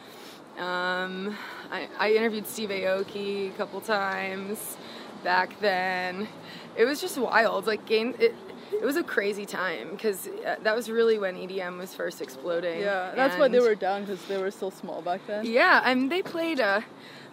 Um, 0.58 1.36
I, 1.72 1.88
I 2.00 2.14
interviewed 2.14 2.48
Steve 2.48 2.70
Aoki 2.70 3.50
a 3.50 3.58
couple 3.58 3.82
times 3.82 4.78
back 5.24 5.60
then. 5.60 6.28
It 6.76 6.86
was 6.86 7.02
just 7.02 7.18
wild. 7.18 7.68
Like 7.68 7.86
game, 7.86 8.16
it, 8.20 8.36
it 8.72 8.86
was 8.86 8.96
a 8.96 9.04
crazy 9.04 9.46
time 9.46 9.92
because 9.92 10.28
uh, 10.28 10.56
that 10.64 10.76
was 10.76 10.90
really 10.90 11.18
when 11.18 11.36
EDM 11.36 11.78
was 11.78 11.94
first 11.94 12.22
exploding. 12.22 12.82
Yeah, 12.82 13.14
that's 13.16 13.38
why 13.38 13.48
they 13.48 13.60
were 13.60 13.76
down 13.76 14.02
because 14.02 14.24
they 14.26 14.38
were 14.38 14.52
still 14.52 14.72
small 14.72 15.02
back 15.02 15.22
then. 15.28 15.46
Yeah, 15.46 15.82
I 15.84 15.94
mean 15.96 16.10
they 16.10 16.22
played 16.22 16.60
a, 16.60 16.84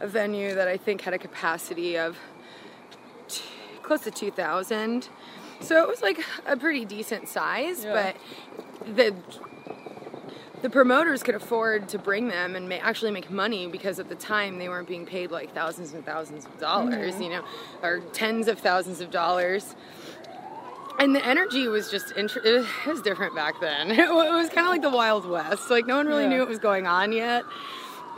a 0.00 0.06
venue 0.06 0.54
that 0.54 0.68
I 0.68 0.76
think 0.76 1.00
had 1.00 1.14
a 1.14 1.18
capacity 1.18 1.96
of 1.98 2.18
t- 3.28 3.44
close 3.82 4.02
to 4.02 4.10
two 4.10 4.30
thousand, 4.30 5.08
so 5.60 5.82
it 5.82 5.88
was 5.88 6.02
like 6.02 6.20
a 6.46 6.56
pretty 6.56 6.84
decent 6.84 7.28
size. 7.28 7.84
Yeah. 7.84 8.12
But 8.84 8.94
the 8.96 9.14
the 10.62 10.70
promoters 10.70 11.22
could 11.22 11.34
afford 11.34 11.88
to 11.88 11.98
bring 11.98 12.28
them 12.28 12.54
and 12.56 12.68
ma- 12.68 12.76
actually 12.80 13.10
make 13.10 13.30
money 13.30 13.66
because 13.66 13.98
at 13.98 14.08
the 14.08 14.14
time 14.14 14.58
they 14.58 14.68
weren't 14.68 14.88
being 14.88 15.06
paid 15.06 15.30
like 15.30 15.54
thousands 15.54 15.92
and 15.94 16.04
thousands 16.04 16.44
of 16.46 16.58
dollars, 16.58 17.18
you 17.20 17.28
know, 17.30 17.42
or 17.82 18.00
tens 18.12 18.46
of 18.48 18.58
thousands 18.58 19.00
of 19.00 19.10
dollars. 19.10 19.74
And 20.98 21.16
the 21.16 21.24
energy 21.24 21.66
was 21.66 21.90
just 21.90 22.12
int- 22.12 22.36
it 22.44 22.66
was 22.86 23.00
different 23.00 23.34
back 23.34 23.54
then. 23.60 23.90
It 23.98 24.10
was 24.12 24.48
kind 24.50 24.66
of 24.66 24.72
like 24.72 24.82
the 24.82 24.90
Wild 24.90 25.26
West. 25.28 25.70
Like 25.70 25.86
no 25.86 25.96
one 25.96 26.06
really 26.06 26.24
Yeah. 26.24 26.28
knew 26.30 26.38
what 26.40 26.48
was 26.48 26.58
going 26.58 26.86
on 26.86 27.12
yet. 27.12 27.42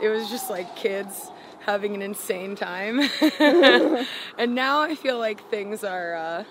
It 0.01 0.09
was 0.09 0.29
just 0.29 0.49
like 0.49 0.75
kids 0.75 1.31
having 1.65 1.95
an 1.95 2.01
insane 2.01 2.55
time. 2.57 2.99
and 4.37 4.53
now 4.53 4.81
I 4.81 4.95
feel 4.95 5.17
like 5.17 5.49
things 5.49 5.85
are 5.85 6.13
uh, 6.15 6.43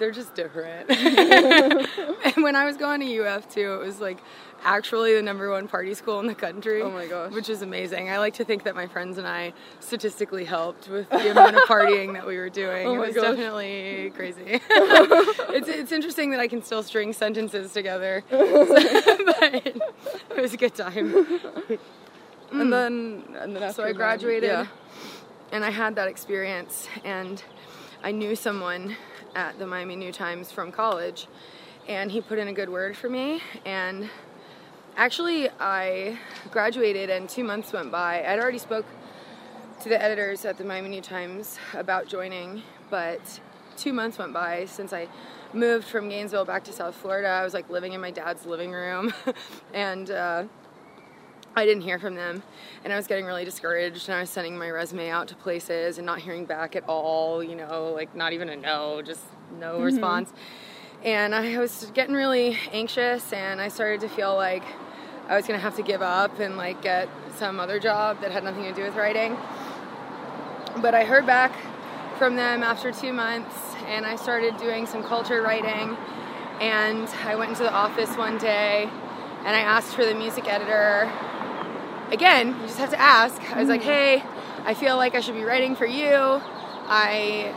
they're 0.00 0.10
just 0.10 0.34
different. 0.34 0.90
and 0.90 2.42
when 2.42 2.56
I 2.56 2.64
was 2.64 2.76
going 2.76 3.00
to 3.00 3.18
UF 3.18 3.48
too, 3.48 3.74
it 3.74 3.86
was 3.86 4.00
like 4.00 4.18
actually 4.64 5.14
the 5.14 5.22
number 5.22 5.50
one 5.50 5.68
party 5.68 5.94
school 5.94 6.18
in 6.20 6.26
the 6.26 6.34
country. 6.34 6.82
Oh 6.82 6.90
my 6.90 7.06
gosh. 7.06 7.32
Which 7.32 7.48
is 7.48 7.62
amazing. 7.62 8.10
I 8.10 8.18
like 8.18 8.34
to 8.34 8.44
think 8.44 8.64
that 8.64 8.74
my 8.74 8.86
friends 8.86 9.18
and 9.18 9.26
I 9.26 9.52
statistically 9.78 10.44
helped 10.44 10.88
with 10.88 11.08
the 11.10 11.30
amount 11.30 11.56
of 11.56 11.62
partying 11.62 12.14
that 12.14 12.26
we 12.26 12.36
were 12.36 12.48
doing. 12.48 12.86
Oh 12.86 12.94
it 12.94 13.06
was 13.06 13.14
gosh. 13.14 13.24
definitely 13.24 14.10
crazy. 14.16 14.42
it's 14.70 15.68
it's 15.68 15.92
interesting 15.92 16.30
that 16.30 16.40
I 16.40 16.48
can 16.48 16.62
still 16.62 16.82
string 16.82 17.12
sentences 17.12 17.72
together. 17.72 18.24
but 18.30 18.40
it 19.54 20.40
was 20.40 20.54
a 20.54 20.56
good 20.56 20.74
time. 20.74 21.14
And 22.52 22.62
mm. 22.62 22.70
then 22.70 23.36
and 23.38 23.54
then 23.54 23.62
after 23.62 23.82
So 23.82 23.84
I 23.84 23.92
graduated 23.92 24.50
Yeah. 24.50 24.66
and 25.52 25.64
I 25.64 25.70
had 25.70 25.94
that 25.96 26.08
experience 26.08 26.88
and 27.04 27.42
I 28.02 28.12
knew 28.12 28.34
someone 28.34 28.96
at 29.34 29.58
the 29.58 29.66
Miami 29.66 29.96
New 29.96 30.12
Times 30.12 30.50
from 30.50 30.72
college 30.72 31.26
and 31.88 32.10
he 32.10 32.20
put 32.20 32.38
in 32.38 32.48
a 32.48 32.52
good 32.52 32.68
word 32.68 32.96
for 32.96 33.08
me 33.08 33.40
and 33.64 34.08
actually 34.96 35.48
I 35.58 36.18
graduated 36.50 37.10
and 37.10 37.28
2 37.28 37.44
months 37.44 37.72
went 37.72 37.90
by. 37.90 38.24
I'd 38.24 38.38
already 38.38 38.58
spoke 38.58 38.86
to 39.82 39.88
the 39.88 40.02
editors 40.02 40.44
at 40.44 40.58
the 40.58 40.64
Miami 40.64 40.90
New 40.90 41.00
Times 41.00 41.58
about 41.74 42.06
joining, 42.06 42.62
but 42.90 43.40
2 43.76 43.92
months 43.92 44.18
went 44.18 44.32
by 44.32 44.66
since 44.66 44.92
I 44.92 45.08
moved 45.52 45.86
from 45.86 46.08
Gainesville 46.08 46.44
back 46.44 46.64
to 46.64 46.72
South 46.72 46.94
Florida. 46.94 47.28
I 47.28 47.44
was 47.44 47.54
like 47.54 47.68
living 47.70 47.92
in 47.92 48.00
my 48.00 48.10
dad's 48.10 48.46
living 48.46 48.72
room 48.72 49.12
and 49.74 50.10
uh 50.10 50.44
I 51.56 51.66
didn't 51.66 51.82
hear 51.82 51.98
from 51.98 52.14
them, 52.14 52.42
and 52.84 52.92
I 52.92 52.96
was 52.96 53.06
getting 53.06 53.24
really 53.24 53.44
discouraged. 53.44 54.08
And 54.08 54.16
I 54.16 54.20
was 54.20 54.30
sending 54.30 54.56
my 54.56 54.70
resume 54.70 55.10
out 55.10 55.28
to 55.28 55.34
places 55.34 55.98
and 55.98 56.06
not 56.06 56.20
hearing 56.20 56.44
back 56.44 56.76
at 56.76 56.84
all. 56.86 57.42
You 57.42 57.56
know, 57.56 57.92
like 57.94 58.14
not 58.14 58.32
even 58.32 58.48
a 58.48 58.56
no, 58.56 59.02
just 59.02 59.22
no 59.58 59.74
mm-hmm. 59.74 59.84
response. 59.84 60.32
And 61.02 61.34
I 61.34 61.58
was 61.58 61.90
getting 61.94 62.14
really 62.14 62.56
anxious, 62.72 63.32
and 63.32 63.60
I 63.60 63.68
started 63.68 64.00
to 64.02 64.08
feel 64.08 64.34
like 64.36 64.62
I 65.28 65.36
was 65.36 65.46
gonna 65.46 65.58
have 65.58 65.76
to 65.76 65.82
give 65.82 66.02
up 66.02 66.38
and 66.38 66.56
like 66.56 66.82
get 66.82 67.08
some 67.36 67.58
other 67.58 67.80
job 67.80 68.20
that 68.20 68.30
had 68.30 68.44
nothing 68.44 68.64
to 68.64 68.72
do 68.72 68.82
with 68.84 68.94
writing. 68.94 69.36
But 70.80 70.94
I 70.94 71.04
heard 71.04 71.26
back 71.26 71.52
from 72.16 72.36
them 72.36 72.62
after 72.62 72.92
two 72.92 73.12
months, 73.12 73.56
and 73.86 74.06
I 74.06 74.14
started 74.14 74.56
doing 74.58 74.86
some 74.86 75.02
culture 75.02 75.42
writing. 75.42 75.96
And 76.60 77.08
I 77.24 77.34
went 77.36 77.50
into 77.50 77.62
the 77.62 77.72
office 77.72 78.14
one 78.16 78.38
day, 78.38 78.82
and 79.44 79.56
I 79.56 79.60
asked 79.60 79.94
for 79.94 80.04
the 80.04 80.14
music 80.14 80.46
editor 80.46 81.10
again, 82.10 82.48
you 82.48 82.66
just 82.66 82.78
have 82.78 82.90
to 82.90 83.00
ask. 83.00 83.40
I 83.52 83.60
was 83.60 83.68
like, 83.68 83.82
hey, 83.82 84.22
I 84.64 84.74
feel 84.74 84.96
like 84.96 85.14
I 85.14 85.20
should 85.20 85.34
be 85.34 85.44
writing 85.44 85.76
for 85.76 85.86
you. 85.86 86.40
I, 86.92 87.54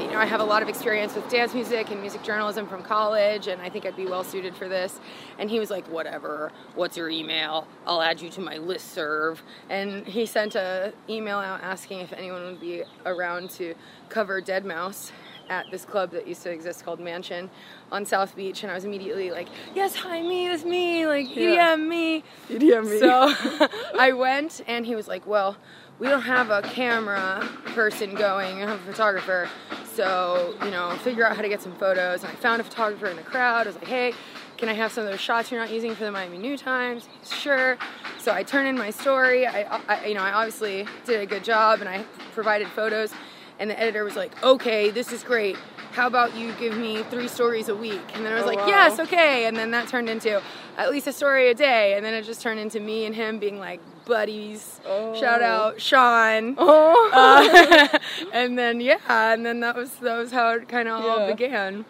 you 0.00 0.08
know, 0.08 0.18
I 0.18 0.26
have 0.26 0.40
a 0.40 0.44
lot 0.44 0.62
of 0.62 0.68
experience 0.68 1.14
with 1.14 1.28
dance 1.28 1.54
music 1.54 1.90
and 1.90 2.00
music 2.00 2.22
journalism 2.22 2.66
from 2.66 2.82
college, 2.82 3.46
and 3.46 3.62
I 3.62 3.68
think 3.68 3.86
I'd 3.86 3.96
be 3.96 4.06
well 4.06 4.24
suited 4.24 4.54
for 4.56 4.68
this. 4.68 4.98
And 5.38 5.48
he 5.48 5.58
was 5.58 5.70
like, 5.70 5.86
whatever. 5.88 6.52
What's 6.74 6.96
your 6.96 7.08
email? 7.08 7.66
I'll 7.86 8.02
add 8.02 8.20
you 8.20 8.28
to 8.30 8.40
my 8.40 8.58
list 8.58 8.92
serve. 8.92 9.42
And 9.70 10.06
he 10.06 10.26
sent 10.26 10.56
a 10.56 10.92
email 11.08 11.38
out 11.38 11.62
asking 11.62 12.00
if 12.00 12.12
anyone 12.12 12.44
would 12.44 12.60
be 12.60 12.82
around 13.04 13.50
to 13.50 13.74
cover 14.08 14.42
Deadmau5 14.42 15.12
at 15.48 15.70
this 15.70 15.84
club 15.84 16.10
that 16.12 16.26
used 16.26 16.42
to 16.42 16.50
exist 16.50 16.84
called 16.84 17.00
Mansion 17.00 17.50
on 17.92 18.04
South 18.04 18.34
Beach, 18.36 18.62
and 18.62 18.70
I 18.70 18.74
was 18.74 18.84
immediately 18.84 19.30
like, 19.30 19.48
"Yes, 19.74 19.94
hi, 19.94 20.22
me, 20.22 20.48
that's 20.48 20.64
me, 20.64 21.06
like 21.06 21.34
Yeah. 21.34 21.74
EDM, 21.74 21.88
me." 21.88 22.24
EDM 22.48 22.90
me. 22.90 22.98
So 22.98 23.34
I 23.98 24.12
went, 24.12 24.62
and 24.66 24.84
he 24.86 24.94
was 24.94 25.08
like, 25.08 25.26
"Well, 25.26 25.56
we 25.98 26.08
don't 26.08 26.22
have 26.22 26.50
a 26.50 26.62
camera 26.62 27.48
person 27.74 28.14
going, 28.14 28.56
we 28.56 28.60
don't 28.62 28.70
have 28.70 28.80
a 28.88 28.92
photographer, 28.92 29.48
so 29.94 30.54
you 30.64 30.70
know, 30.70 30.90
figure 31.02 31.26
out 31.26 31.36
how 31.36 31.42
to 31.42 31.48
get 31.48 31.62
some 31.62 31.74
photos." 31.76 32.22
And 32.22 32.32
I 32.32 32.34
found 32.36 32.60
a 32.60 32.64
photographer 32.64 33.06
in 33.06 33.16
the 33.16 33.22
crowd. 33.22 33.66
I 33.66 33.70
was 33.70 33.76
like, 33.76 33.88
"Hey." 33.88 34.12
Can 34.58 34.70
I 34.70 34.72
have 34.72 34.90
some 34.90 35.04
of 35.04 35.10
those 35.10 35.20
shots 35.20 35.50
you're 35.50 35.60
not 35.60 35.70
using 35.70 35.94
for 35.94 36.04
the 36.04 36.10
Miami 36.10 36.38
New 36.38 36.56
Times? 36.56 37.10
Sure. 37.30 37.76
So 38.16 38.32
I 38.32 38.42
turn 38.42 38.66
in 38.66 38.74
my 38.78 38.88
story. 38.88 39.46
I, 39.46 39.64
I, 39.86 40.06
you 40.06 40.14
know, 40.14 40.22
I 40.22 40.32
obviously 40.32 40.86
did 41.04 41.20
a 41.20 41.26
good 41.26 41.44
job, 41.44 41.80
and 41.80 41.88
I 41.90 42.04
provided 42.32 42.66
photos. 42.68 43.12
And 43.58 43.70
the 43.70 43.78
editor 43.80 44.04
was 44.04 44.16
like, 44.16 44.32
"Okay, 44.42 44.90
this 44.90 45.12
is 45.12 45.22
great. 45.22 45.56
How 45.92 46.06
about 46.06 46.36
you 46.36 46.52
give 46.54 46.76
me 46.76 47.02
three 47.04 47.26
stories 47.28 47.68
a 47.70 47.74
week?" 47.74 48.02
And 48.14 48.24
then 48.24 48.32
I 48.32 48.36
was 48.36 48.44
Oh, 48.44 48.48
like, 48.48 48.58
wow. 48.58 48.66
"Yes, 48.68 48.98
okay." 49.00 49.46
And 49.46 49.56
then 49.56 49.70
that 49.70 49.88
turned 49.88 50.10
into 50.10 50.42
at 50.76 50.90
least 50.90 51.06
a 51.06 51.12
story 51.12 51.48
a 51.48 51.54
day, 51.54 51.94
and 51.94 52.04
then 52.04 52.12
it 52.12 52.24
just 52.26 52.42
turned 52.42 52.60
into 52.60 52.80
me 52.80 53.06
and 53.06 53.14
him 53.14 53.38
being 53.38 53.58
like 53.58 53.80
buddies. 54.04 54.80
Shout 54.84 55.40
Oh. 55.42 55.44
out 55.44 55.80
Sean. 55.80 56.54
Oh. 56.58 57.10
Uh, 57.12 57.98
and 58.32 58.58
then 58.58 58.80
yeah, 58.80 58.98
and 59.08 59.44
then 59.46 59.60
that 59.60 59.74
was 59.74 59.90
that 59.96 60.16
was 60.18 60.32
how 60.32 60.50
it 60.50 60.68
kind 60.68 60.86
of 60.88 61.02
all 61.04 61.26
began. 61.26 61.86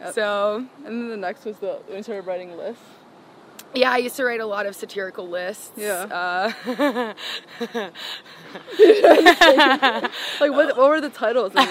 Yep. 0.00 0.14
So 0.14 0.64
and 0.86 0.86
then 0.86 1.08
the 1.10 1.16
next 1.18 1.44
was 1.44 1.58
the 1.58 1.80
you 1.92 2.02
started 2.02 2.26
writing 2.26 2.56
lists. 2.56 2.82
Yeah, 3.74 3.90
I 3.90 3.98
used 3.98 4.16
to 4.16 4.24
write 4.24 4.40
a 4.40 4.46
lot 4.46 4.66
of 4.66 4.74
satirical 4.74 5.28
lists. 5.28 5.72
Yeah. 5.76 6.52
Uh, 6.66 7.14
Like 10.40 10.52
what? 10.52 10.76
What 10.76 10.88
were 10.88 11.00
the 11.00 11.10
titles? 11.10 11.54
Like, 11.54 11.68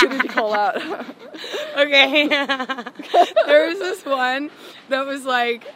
who 0.00 0.08
did 0.08 0.22
you 0.24 0.28
call 0.28 0.52
out? 0.52 0.76
okay. 1.76 2.26
there 3.46 3.68
was 3.68 3.78
this 3.78 4.04
one 4.04 4.50
that 4.88 5.06
was 5.06 5.24
like 5.24 5.72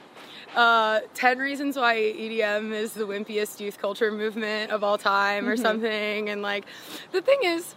uh, 0.57 1.01
10 1.15 1.39
reasons 1.39 1.77
why 1.77 1.97
EDM 1.97 2.73
is 2.73 2.95
the 2.95 3.07
wimpiest 3.07 3.61
youth 3.61 3.79
culture 3.79 4.11
movement 4.11 4.71
of 4.73 4.83
all 4.83 4.99
time 4.99 5.49
or 5.49 5.57
something. 5.57 6.29
And 6.29 6.43
like, 6.43 6.65
the 7.13 7.21
thing 7.21 7.39
is, 7.45 7.75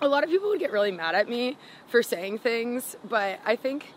a 0.00 0.08
lot 0.08 0.22
of 0.22 0.30
people 0.30 0.48
would 0.50 0.60
get 0.60 0.72
really 0.72 0.92
mad 0.92 1.14
at 1.14 1.28
me 1.28 1.56
for 1.88 2.02
saying 2.02 2.38
things, 2.38 2.96
but 3.08 3.40
I 3.44 3.56
think 3.56 3.92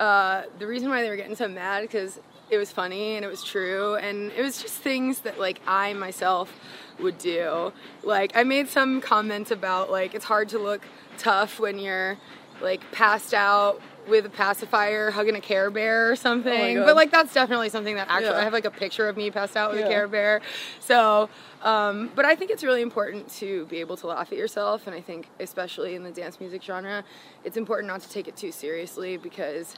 uh, 0.00 0.42
the 0.58 0.66
reason 0.66 0.88
why 0.88 1.02
they 1.02 1.10
were 1.10 1.16
getting 1.16 1.36
so 1.36 1.48
mad 1.48 1.82
because 1.82 2.20
it 2.50 2.56
was 2.56 2.72
funny 2.72 3.16
and 3.16 3.24
it 3.24 3.28
was 3.28 3.44
true 3.44 3.96
and 3.96 4.32
it 4.32 4.42
was 4.42 4.62
just 4.62 4.74
things 4.74 5.20
that 5.20 5.38
like 5.38 5.60
I 5.66 5.92
myself 5.92 6.52
would 6.98 7.18
do. 7.18 7.72
Like 8.02 8.32
I 8.34 8.44
made 8.44 8.68
some 8.68 9.00
comments 9.00 9.50
about 9.50 9.90
like 9.90 10.14
it's 10.14 10.24
hard 10.24 10.48
to 10.50 10.58
look 10.58 10.82
tough 11.18 11.60
when 11.60 11.78
you're 11.78 12.16
like 12.60 12.90
passed 12.92 13.34
out 13.34 13.80
with 14.08 14.26
a 14.26 14.30
pacifier 14.30 15.10
hugging 15.10 15.36
a 15.36 15.40
care 15.40 15.70
bear 15.70 16.10
or 16.10 16.16
something. 16.16 16.76
God. 16.76 16.86
but 16.86 16.96
like 16.96 17.10
that's 17.10 17.32
definitely 17.34 17.68
something 17.68 17.94
that 17.96 18.08
actually 18.08 18.30
Yeah. 18.32 18.38
I 18.38 18.44
have 18.44 18.52
like 18.52 18.64
a 18.64 18.70
picture 18.70 19.08
of 19.08 19.16
me 19.16 19.30
passed 19.30 19.56
out 19.56 19.70
with 19.70 19.80
Yeah. 19.80 19.86
a 19.86 19.88
care 19.90 20.08
bear. 20.08 20.40
So, 20.80 21.28
um, 21.62 22.10
but 22.14 22.24
I 22.24 22.34
think 22.34 22.50
it's 22.50 22.64
really 22.64 22.82
important 22.82 23.28
to 23.36 23.66
be 23.66 23.78
able 23.80 23.96
to 23.98 24.06
laugh 24.06 24.32
at 24.32 24.38
yourself, 24.38 24.86
and 24.86 24.94
I 24.96 25.00
think 25.00 25.28
especially 25.40 25.94
in 25.94 26.02
the 26.04 26.10
dance 26.10 26.40
music 26.40 26.62
genre, 26.62 27.04
it's 27.44 27.56
important 27.56 27.88
not 27.88 28.00
to 28.02 28.08
take 28.08 28.28
it 28.28 28.36
too 28.36 28.52
seriously 28.52 29.16
because 29.16 29.76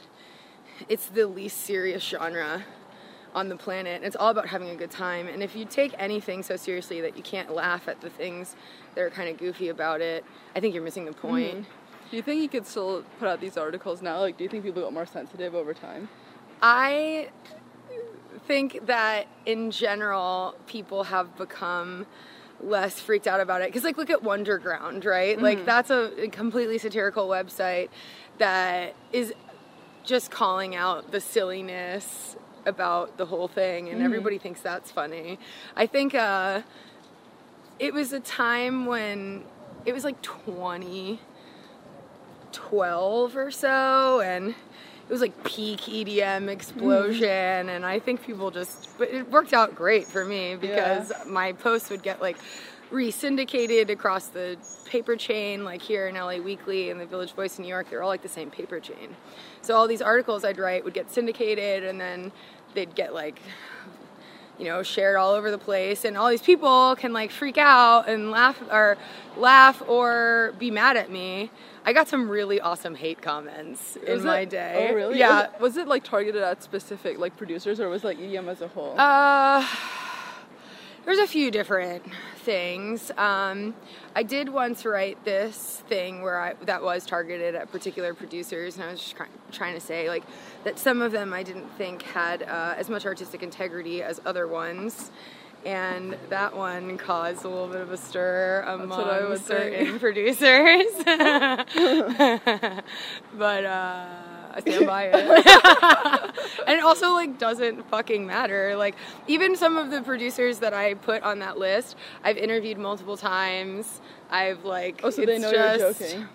it's 0.89 1.07
the 1.07 1.27
least 1.27 1.61
serious 1.61 2.03
genre 2.03 2.63
on 3.33 3.47
the 3.49 3.55
planet. 3.55 4.01
It's 4.03 4.15
all 4.15 4.29
about 4.29 4.47
having 4.47 4.69
a 4.69 4.75
good 4.75 4.91
time, 4.91 5.27
and 5.27 5.41
if 5.41 5.55
you 5.55 5.65
take 5.65 5.93
anything 5.97 6.43
so 6.43 6.55
seriously 6.55 7.01
that 7.01 7.15
you 7.15 7.23
can't 7.23 7.53
laugh 7.53 7.87
at 7.87 8.01
the 8.01 8.09
things 8.09 8.55
that 8.95 9.01
are 9.01 9.09
kind 9.09 9.29
of 9.29 9.37
goofy 9.37 9.69
about 9.69 10.01
it, 10.01 10.25
I 10.55 10.59
think 10.59 10.73
you're 10.75 10.83
missing 10.83 11.05
the 11.05 11.13
point. 11.13 11.65
Do 12.11 12.17
you 12.17 12.23
think 12.23 12.41
you 12.41 12.49
could 12.49 12.67
still 12.67 13.03
put 13.19 13.29
out 13.29 13.39
these 13.39 13.57
articles 13.57 14.01
now? 14.01 14.19
Like, 14.19 14.37
do 14.37 14.43
you 14.43 14.49
think 14.49 14.65
people 14.65 14.83
got 14.83 14.93
more 14.93 15.05
sensitive 15.05 15.55
over 15.55 15.73
time? 15.73 16.09
I 16.61 17.29
think 18.45 18.85
that 18.85 19.27
in 19.45 19.71
general, 19.71 20.55
people 20.67 21.05
have 21.05 21.37
become 21.37 22.05
less 22.59 22.99
freaked 22.99 23.27
out 23.27 23.39
about 23.39 23.61
it. 23.61 23.69
Because, 23.69 23.85
like, 23.85 23.97
look 23.97 24.09
at 24.09 24.21
Wonderground, 24.23 25.05
right? 25.05 25.41
Like, 25.41 25.65
that's 25.65 25.89
a, 25.89 26.27
completely 26.31 26.77
satirical 26.77 27.29
website 27.29 27.89
that 28.37 28.93
is 29.13 29.33
just 30.03 30.31
calling 30.31 30.75
out 30.75 31.11
the 31.11 31.21
silliness 31.21 32.35
about 32.65 33.17
the 33.17 33.25
whole 33.25 33.47
thing, 33.47 33.89
and 33.89 34.03
everybody 34.03 34.37
thinks 34.37 34.61
that's 34.61 34.91
funny. 34.91 35.39
I 35.75 35.87
think 35.87 36.13
uh, 36.13 36.61
it 37.79 37.93
was 37.93 38.11
a 38.11 38.19
time 38.19 38.85
when 38.85 39.43
it 39.85 39.93
was 39.93 40.03
like 40.03 40.21
2012 42.53 43.35
or 43.35 43.51
so, 43.51 44.21
and 44.21 44.49
it 44.49 45.09
was 45.09 45.21
like 45.21 45.43
peak 45.43 45.81
EDM 45.81 46.47
explosion, 46.47 47.69
and 47.69 47.85
I 47.85 47.99
think 47.99 48.23
people 48.23 48.51
just, 48.51 48.89
but 48.97 49.09
it 49.09 49.29
worked 49.29 49.53
out 49.53 49.75
great 49.75 50.07
for 50.07 50.23
me 50.23 50.55
because 50.55 51.11
my 51.27 51.53
posts 51.53 51.89
would 51.89 52.03
get 52.03 52.21
like 52.21 52.37
re-syndicated 52.91 53.89
across 53.89 54.27
the 54.27 54.57
paper 54.85 55.15
chain, 55.15 55.63
like 55.63 55.81
here 55.81 56.07
in 56.07 56.15
LA 56.15 56.37
Weekly 56.37 56.89
and 56.89 56.99
the 56.99 57.05
Village 57.05 57.33
Voice 57.33 57.57
in 57.57 57.63
New 57.63 57.69
York. 57.69 57.89
They're 57.89 58.03
all 58.03 58.09
like 58.09 58.21
the 58.21 58.29
same 58.29 58.51
paper 58.51 58.79
chain. 58.79 59.15
So 59.61 59.75
all 59.75 59.87
these 59.87 60.01
articles 60.01 60.43
I'd 60.43 60.57
write 60.57 60.83
would 60.83 60.93
get 60.93 61.11
syndicated, 61.11 61.83
and 61.83 61.99
then 61.99 62.31
they'd 62.73 62.93
get 62.95 63.13
like 63.13 63.41
you 64.61 64.67
know, 64.67 64.83
shared 64.83 65.15
all 65.17 65.33
over 65.33 65.49
the 65.49 65.57
place, 65.57 66.05
and 66.05 66.15
all 66.15 66.29
these 66.29 66.41
people 66.41 66.95
can 66.97 67.11
like 67.13 67.31
freak 67.31 67.57
out 67.57 68.07
and 68.07 68.29
laugh 68.31 68.61
or 68.71 68.95
laugh 69.35 69.81
or 69.87 70.53
be 70.59 70.69
mad 70.69 70.97
at 70.97 71.09
me. 71.09 71.49
I 71.83 71.93
got 71.93 72.07
some 72.07 72.29
really 72.29 72.61
awesome 72.61 72.93
hate 72.93 73.23
comments 73.23 73.95
in 73.95 74.13
Was 74.13 74.23
my 74.23 74.41
it- 74.41 74.51
day. 74.51 74.87
Oh, 74.91 74.93
really? 74.95 75.17
Yeah. 75.17 75.37
Was 75.37 75.43
it, 75.55 75.61
was 75.61 75.77
it 75.77 75.87
like 75.87 76.03
targeted 76.03 76.43
at 76.43 76.61
specific 76.61 77.17
like 77.17 77.35
producers, 77.37 77.79
or 77.79 77.89
was 77.89 78.03
it, 78.03 78.07
like 78.07 78.19
EDM 78.19 78.47
as 78.47 78.61
a 78.61 78.67
whole? 78.67 78.93
Uh, 78.99 79.65
there's 81.05 81.19
a 81.19 81.27
few 81.27 81.51
different 81.51 82.03
things. 82.37 83.11
Um, 83.17 83.75
I 84.15 84.23
did 84.23 84.49
once 84.49 84.85
write 84.85 85.23
this 85.25 85.83
thing 85.87 86.21
where 86.21 86.39
I 86.39 86.53
that 86.65 86.83
was 86.83 87.05
targeted 87.05 87.55
at 87.55 87.71
particular 87.71 88.13
producers, 88.13 88.75
and 88.75 88.83
I 88.85 88.91
was 88.91 88.99
just 88.99 89.15
try, 89.15 89.27
trying 89.51 89.73
to 89.73 89.79
say 89.79 90.09
like 90.09 90.23
that 90.63 90.77
some 90.79 91.01
of 91.01 91.11
them 91.11 91.33
I 91.33 91.43
didn't 91.43 91.69
think 91.77 92.01
had 92.03 92.43
uh, 92.43 92.75
as 92.77 92.89
much 92.89 93.05
artistic 93.05 93.43
integrity 93.43 94.03
as 94.03 94.21
other 94.25 94.47
ones. 94.47 95.11
And 95.63 96.17
that 96.29 96.57
one 96.57 96.97
caused 96.97 97.45
a 97.45 97.47
little 97.47 97.67
bit 97.67 97.81
of 97.81 97.91
a 97.91 97.97
stir 97.97 98.63
among 98.67 98.89
what 98.89 99.07
I 99.07 99.27
would 99.27 99.45
certain 99.45 99.99
producers. 99.99 100.85
but 103.37 103.65
uh, 103.65 104.07
I 104.53 104.59
stand 104.61 104.85
by 104.85 105.03
it. 105.05 105.13
and 106.67 106.77
it 106.77 106.83
also 106.83 107.13
like 107.13 107.37
doesn't 107.39 107.87
fucking 107.89 108.25
matter. 108.25 108.75
Like 108.75 108.95
even 109.27 109.55
some 109.55 109.77
of 109.77 109.91
the 109.91 110.01
producers 110.01 110.59
that 110.59 110.73
I 110.73 110.93
put 110.95 111.23
on 111.23 111.39
that 111.39 111.57
list, 111.57 111.95
I've 112.23 112.37
interviewed 112.37 112.77
multiple 112.77 113.17
times. 113.17 114.01
I've 114.29 114.63
like 114.65 115.01
oh, 115.03 115.09
so 115.09 115.25
they 115.25 115.37
know 115.39 115.51
you're 115.51 115.77
joking. 115.77 116.27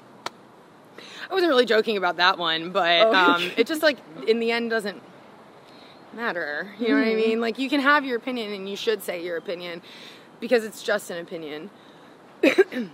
I 1.30 1.34
wasn't 1.34 1.50
really 1.50 1.66
joking 1.66 1.96
about 1.96 2.16
that 2.16 2.38
one, 2.38 2.70
but 2.70 3.06
Oh. 3.06 3.14
um, 3.14 3.50
it 3.56 3.66
just 3.66 3.82
like 3.82 3.98
in 4.26 4.38
the 4.40 4.50
end 4.50 4.70
doesn't 4.70 5.02
matter. 6.14 6.72
You 6.78 6.88
know 6.88 6.94
what 6.94 7.00
I 7.00 7.06
Mm-hmm. 7.08 7.16
mean? 7.16 7.40
Like 7.40 7.58
you 7.58 7.68
can 7.68 7.80
have 7.80 8.04
your 8.04 8.16
opinion 8.16 8.52
and 8.52 8.68
you 8.68 8.76
should 8.76 9.02
say 9.02 9.22
your 9.22 9.36
opinion 9.36 9.82
because 10.40 10.64
it's 10.64 10.82
just 10.82 11.10
an 11.10 11.18
opinion. 11.18 11.70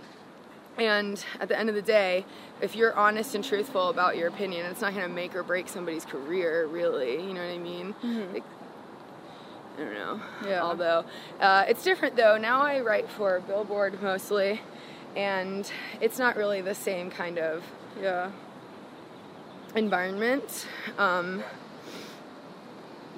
and 0.77 1.23
at 1.39 1.47
the 1.49 1.57
end 1.59 1.69
of 1.69 1.75
the 1.75 1.81
day, 1.81 2.25
if 2.61 2.75
you're 2.75 2.93
honest 2.95 3.35
and 3.35 3.43
truthful 3.43 3.89
about 3.89 4.17
your 4.17 4.27
opinion, 4.27 4.65
it's 4.65 4.81
not 4.81 4.93
going 4.93 5.07
to 5.07 5.13
make 5.13 5.35
or 5.35 5.43
break 5.43 5.67
somebody's 5.67 6.05
career, 6.05 6.65
really. 6.65 7.15
You 7.15 7.33
know 7.33 7.41
what 7.45 7.53
I 7.53 7.57
mean? 7.57 7.95
Like, 8.33 8.43
I 9.75 9.79
don't 9.79 9.93
know. 9.93 10.15
Mm-hmm. 10.15 10.47
Yeah. 10.47 10.61
Although 10.63 11.05
uh, 11.39 11.65
it's 11.67 11.83
different 11.83 12.15
though. 12.15 12.37
Now 12.37 12.61
I 12.61 12.79
write 12.81 13.09
for 13.09 13.39
Billboard 13.41 14.01
mostly, 14.03 14.61
and 15.15 15.69
it's 16.01 16.19
not 16.19 16.35
really 16.35 16.61
the 16.61 16.75
same 16.75 17.09
kind 17.09 17.37
of 17.39 17.63
Yeah. 18.01 18.31
environment. 19.75 20.67
Um, 20.97 21.43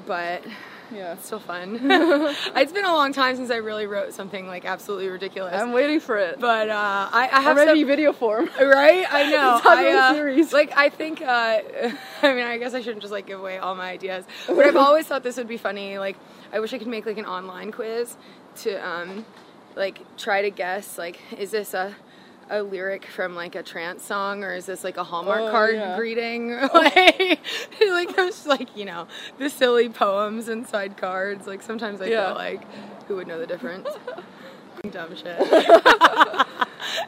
but 0.05 0.43
Yeah. 0.91 1.13
it's 1.13 1.25
still 1.25 1.39
fun. 1.39 1.79
it's 1.83 2.71
been 2.71 2.85
a 2.85 2.93
long 2.93 3.13
time 3.13 3.35
since 3.35 3.49
I 3.51 3.57
really 3.57 3.85
wrote 3.87 4.13
something 4.13 4.47
like 4.47 4.65
absolutely 4.65 5.07
ridiculous. 5.07 5.53
I'm 5.53 5.71
waiting 5.71 5.99
for 5.99 6.17
it. 6.17 6.39
but 6.39 6.69
uh, 6.69 7.09
I, 7.11 7.29
I 7.31 7.41
have 7.41 7.57
Already 7.57 7.81
some, 7.81 7.87
video 7.87 8.13
form. 8.13 8.49
right? 8.59 9.05
I 9.09 9.29
know. 9.31 9.57
It's 9.57 9.65
I, 9.65 9.91
uh, 9.91 10.13
series. 10.13 10.53
Like 10.53 10.71
I 10.77 10.89
think. 10.89 11.21
Uh, 11.21 11.25
I 12.21 12.33
mean, 12.33 12.45
I 12.45 12.57
guess 12.57 12.73
I 12.73 12.81
shouldn't 12.81 13.01
just 13.01 13.11
like 13.13 13.25
give 13.27 13.39
away 13.39 13.57
all 13.57 13.75
my 13.75 13.89
ideas. 13.89 14.25
But 14.47 14.65
I've 14.65 14.75
always 14.75 15.05
thought 15.07 15.23
this 15.23 15.37
would 15.37 15.47
be 15.47 15.57
funny. 15.57 15.97
Like, 15.97 16.17
I 16.53 16.59
wish 16.59 16.73
I 16.73 16.77
could 16.77 16.87
make 16.87 17.05
like 17.05 17.17
an 17.17 17.25
online 17.25 17.71
quiz 17.71 18.17
to 18.57 18.75
um, 18.87 19.25
like 19.75 19.99
try 20.17 20.41
to 20.41 20.49
guess 20.49 20.97
like, 20.97 21.19
is 21.37 21.51
this 21.51 21.73
a 21.73 21.95
a 22.49 22.61
lyric 22.61 23.05
from 23.07 23.35
like 23.35 23.55
a 23.55 23.63
trance 23.63 24.03
song 24.03 24.43
or 24.43 24.53
is 24.53 24.65
this 24.67 24.83
like 24.83 24.97
a 24.97 25.03
Hallmark 25.03 25.41
Oh, 25.41 25.51
card 25.51 25.75
yeah. 25.75 25.95
greeting? 25.97 26.51
like, 26.73 27.39
like 27.81 28.15
those 28.15 28.45
like 28.45 28.75
you 28.77 28.85
know 28.85 29.07
the 29.39 29.49
silly 29.49 29.89
poems 29.89 30.47
inside 30.49 30.97
cards. 30.97 31.47
Like 31.47 31.61
sometimes 31.61 32.01
I 32.01 32.05
Yeah. 32.07 32.27
feel 32.27 32.35
like 32.35 32.61
who 33.07 33.15
would 33.17 33.27
know 33.27 33.39
the 33.39 33.47
difference? 33.47 33.87
Dumb 34.91 35.15
shit. 35.15 35.39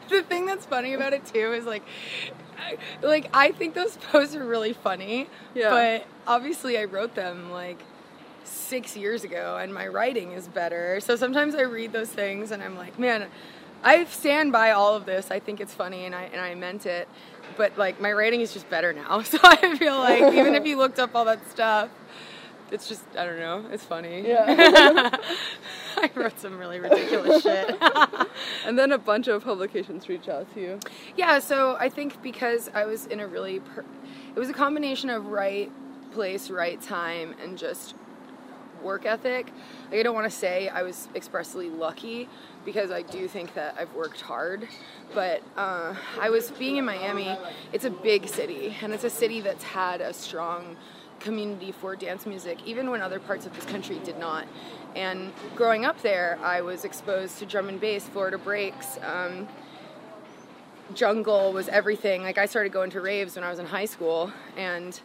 the 0.10 0.24
thing 0.28 0.46
that's 0.46 0.66
funny 0.66 0.94
about 0.94 1.14
it 1.14 1.26
too 1.26 1.54
is 1.54 1.66
like, 1.66 1.84
I- 2.58 2.78
like 3.06 3.30
I 3.34 3.52
think 3.52 3.76
those 3.76 3.98
posts 3.98 4.36
are 4.36 4.44
really 4.44 4.74
funny. 4.74 5.28
Yeah. 5.54 5.70
But 5.70 6.06
obviously, 6.26 6.78
I 6.78 6.86
wrote 6.86 7.14
them 7.16 7.52
like 7.52 7.80
six 8.44 8.96
years 8.98 9.24
ago, 9.24 9.58
and 9.62 9.74
my 9.74 9.88
writing 9.88 10.32
is 10.32 10.48
better. 10.48 11.00
So 11.02 11.16
sometimes 11.16 11.54
I 11.56 11.62
read 11.62 11.92
those 11.92 12.10
things, 12.10 12.52
and 12.52 12.64
I'm 12.64 12.76
like, 12.78 12.98
man, 12.98 13.28
I 13.84 14.06
stand 14.06 14.52
by 14.52 14.72
all 14.72 14.96
of 14.96 15.06
this. 15.06 15.32
I 15.32 15.40
think 15.40 15.60
it's 15.62 15.74
funny, 15.74 16.06
and 16.06 16.16
I 16.16 16.24
and 16.24 16.42
I 16.42 16.56
meant 16.56 16.86
it. 16.86 17.08
But 17.56 17.78
like 17.78 18.02
my 18.02 18.12
writing 18.12 18.42
is 18.42 18.54
just 18.54 18.70
better 18.70 18.94
now. 18.94 19.22
So 19.26 19.38
I 19.44 19.76
feel 19.78 19.98
like 19.98 20.34
even 20.34 20.56
if 20.56 20.66
you 20.66 20.78
looked 20.84 21.00
up 21.00 21.16
all 21.16 21.26
that 21.26 21.48
stuff. 21.50 21.90
It's 22.70 22.90
just 22.90 23.04
I 23.18 23.26
don't 23.26 23.40
know. 23.40 23.66
It's 23.72 23.86
funny. 23.86 24.28
Yeah. 24.28 25.16
I 25.98 26.12
wrote 26.16 26.38
some 26.38 26.58
really 26.60 26.80
ridiculous 26.80 27.42
shit. 27.42 27.76
and 28.66 28.78
then 28.78 28.92
a 28.92 28.98
bunch 28.98 29.30
of 29.30 29.44
publications 29.44 30.10
reach 30.10 30.28
out 30.28 30.54
to 30.54 30.60
you. 30.62 30.80
Yeah, 31.16 31.40
so 31.40 31.78
I 31.80 31.88
think 31.90 32.22
because 32.22 32.70
I 32.74 32.86
was 32.86 33.06
in 33.06 33.20
a 33.20 33.26
really, 33.26 33.62
per- 33.62 33.86
it 34.36 34.40
was 34.40 34.50
a 34.50 34.54
combination 34.54 35.10
of 35.10 35.28
right 35.28 35.72
place, 36.12 36.50
right 36.50 36.80
time, 36.82 37.36
and 37.42 37.58
just 37.58 37.96
work 38.84 39.06
ethic. 39.06 39.48
Like, 39.90 40.00
I 40.00 40.04
don't 40.04 40.14
want 40.14 40.30
to 40.30 40.38
say 40.38 40.68
I 40.70 40.84
was 40.84 41.08
expressly 41.16 41.70
lucky 41.70 42.30
because 42.68 42.92
I 42.92 43.02
do 43.02 43.30
think 43.30 43.54
that 43.54 43.76
I've 43.80 43.94
worked 43.94 44.20
hard, 44.20 44.68
but 45.14 45.42
uh, 45.56 45.96
I 46.20 46.30
was 46.30 46.52
being 46.52 46.76
in 46.76 46.84
Miami. 46.84 47.34
It's 47.72 47.86
a 47.86 47.90
big 47.90 48.28
city, 48.28 48.76
and 48.82 48.92
it's 48.94 49.06
a 49.06 49.10
city 49.10 49.40
that's 49.40 49.64
had 49.64 50.02
a 50.02 50.12
strong 50.12 50.76
community 51.22 51.72
for 51.72 51.96
dance 51.96 52.26
music, 52.26 52.58
even 52.66 52.92
when 52.92 53.02
other 53.02 53.22
parts 53.22 53.46
of 53.46 53.56
this 53.56 53.64
country 53.64 54.02
did 54.04 54.20
not. 54.20 54.46
And 54.98 55.32
growing 55.56 55.86
up 55.86 56.02
there, 56.02 56.38
I 56.44 56.60
was 56.60 56.84
exposed 56.84 57.40
to 57.40 57.46
drum 57.46 57.70
and 57.70 57.80
bass, 57.80 58.04
Florida 58.10 58.38
breaks. 58.38 59.00
Um, 59.02 59.48
jungle 60.94 61.54
was 61.54 61.70
everything. 61.70 62.22
Like 62.22 62.38
I 62.38 62.48
started 62.48 62.74
going 62.74 62.90
to 62.92 63.00
raves 63.00 63.36
when 63.36 63.46
I 63.46 63.50
was 63.50 63.60
in 63.60 63.66
high 63.66 63.86
school 63.86 64.34
and 64.58 65.00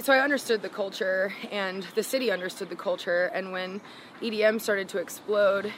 so 0.00 0.12
I 0.12 0.18
understood 0.18 0.60
the 0.60 0.68
culture 0.68 1.32
and 1.52 1.86
the 1.94 2.02
city 2.02 2.30
understood 2.30 2.68
the 2.68 2.76
culture 2.76 3.30
and 3.32 3.52
when 3.52 3.80
EDM 4.20 4.60
started 4.60 4.88
to 4.90 4.98
explode, 4.98 5.72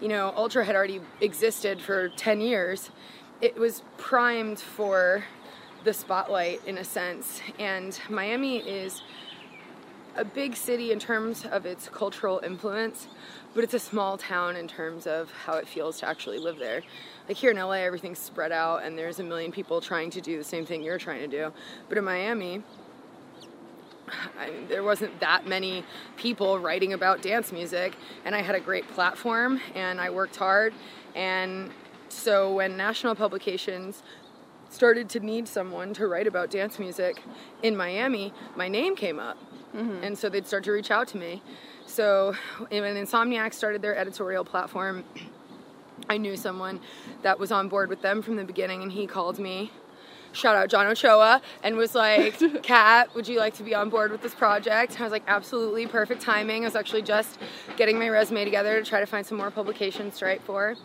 you 0.00 0.08
know, 0.08 0.32
Ultra 0.36 0.64
had 0.64 0.76
already 0.76 1.00
existed 1.20 1.80
for 1.80 2.08
10 2.10 2.40
years. 2.40 2.90
It 3.40 3.56
was 3.56 3.82
primed 3.96 4.60
for 4.60 5.24
the 5.84 5.92
spotlight 5.92 6.60
in 6.66 6.78
a 6.78 6.84
sense 6.84 7.40
and 7.58 7.98
Miami 8.08 8.58
is 8.58 9.02
a 10.16 10.24
big 10.24 10.56
city 10.56 10.90
in 10.90 10.98
terms 10.98 11.44
of 11.46 11.64
its 11.64 11.88
cultural 11.88 12.40
influence, 12.44 13.06
but 13.54 13.62
it's 13.62 13.74
a 13.74 13.78
small 13.78 14.18
town 14.18 14.56
in 14.56 14.66
terms 14.66 15.06
of 15.06 15.30
how 15.30 15.54
it 15.54 15.68
feels 15.68 16.00
to 16.00 16.08
actually 16.08 16.40
live 16.40 16.58
there. 16.58 16.82
Like 17.28 17.36
here 17.36 17.52
in 17.52 17.56
LA, 17.56 17.74
everything's 17.74 18.18
spread 18.18 18.50
out 18.50 18.82
and 18.82 18.98
there's 18.98 19.20
a 19.20 19.22
million 19.22 19.52
people 19.52 19.80
trying 19.80 20.10
to 20.10 20.20
do 20.20 20.36
the 20.36 20.44
same 20.44 20.66
thing 20.66 20.82
you're 20.82 20.98
trying 20.98 21.20
to 21.20 21.28
do. 21.28 21.52
But 21.88 21.98
in 21.98 22.04
Miami, 22.04 22.64
I 24.38 24.50
mean, 24.50 24.68
there 24.68 24.82
wasn't 24.82 25.18
that 25.20 25.46
many 25.46 25.84
people 26.16 26.58
writing 26.58 26.92
about 26.92 27.22
dance 27.22 27.52
music, 27.52 27.94
and 28.24 28.34
I 28.34 28.42
had 28.42 28.54
a 28.54 28.60
great 28.60 28.88
platform 28.88 29.60
and 29.74 30.00
I 30.00 30.10
worked 30.10 30.36
hard. 30.36 30.74
And 31.14 31.70
so 32.08 32.54
when 32.54 32.76
national 32.76 33.14
publications 33.14 34.02
started 34.70 35.08
to 35.10 35.20
need 35.20 35.48
someone 35.48 35.94
to 35.94 36.06
write 36.06 36.26
about 36.26 36.50
dance 36.50 36.78
music 36.78 37.22
in 37.62 37.76
Miami, 37.76 38.32
my 38.56 38.68
name 38.68 38.94
came 38.96 39.18
up. 39.18 39.38
Mm-hmm. 39.74 40.04
And 40.04 40.18
so 40.18 40.28
they'd 40.28 40.46
start 40.46 40.64
to 40.64 40.72
reach 40.72 40.90
out 40.90 41.08
to 41.08 41.18
me. 41.18 41.42
So 41.86 42.34
when 42.68 42.82
Insomniac 42.82 43.54
started 43.54 43.82
their 43.82 43.96
editorial 43.96 44.44
platform, 44.44 45.04
I 46.10 46.16
knew 46.16 46.36
someone 46.36 46.80
that 47.22 47.38
was 47.38 47.50
on 47.50 47.68
board 47.68 47.88
with 47.88 48.02
them 48.02 48.22
from 48.22 48.36
the 48.36 48.44
beginning, 48.44 48.82
and 48.82 48.92
he 48.92 49.06
called 49.06 49.38
me. 49.38 49.72
Shout 50.32 50.56
out 50.56 50.68
John 50.68 50.86
Ochoa 50.86 51.40
and 51.62 51.76
was 51.76 51.94
like, 51.94 52.38
Kat, 52.62 53.14
would 53.14 53.26
you 53.26 53.38
like 53.38 53.54
to 53.54 53.62
be 53.62 53.74
on 53.74 53.88
board 53.88 54.12
with 54.12 54.22
this 54.22 54.34
project? 54.34 54.92
And 54.92 55.00
I 55.00 55.04
was 55.04 55.12
like, 55.12 55.24
absolutely, 55.26 55.86
perfect 55.86 56.20
timing. 56.20 56.62
I 56.64 56.66
was 56.66 56.76
actually 56.76 57.02
just 57.02 57.38
getting 57.76 57.98
my 57.98 58.08
resume 58.08 58.44
together 58.44 58.82
to 58.82 58.88
try 58.88 59.00
to 59.00 59.06
find 59.06 59.26
some 59.26 59.38
more 59.38 59.50
publications 59.50 60.18
to 60.18 60.26
write 60.26 60.42
for. 60.42 60.76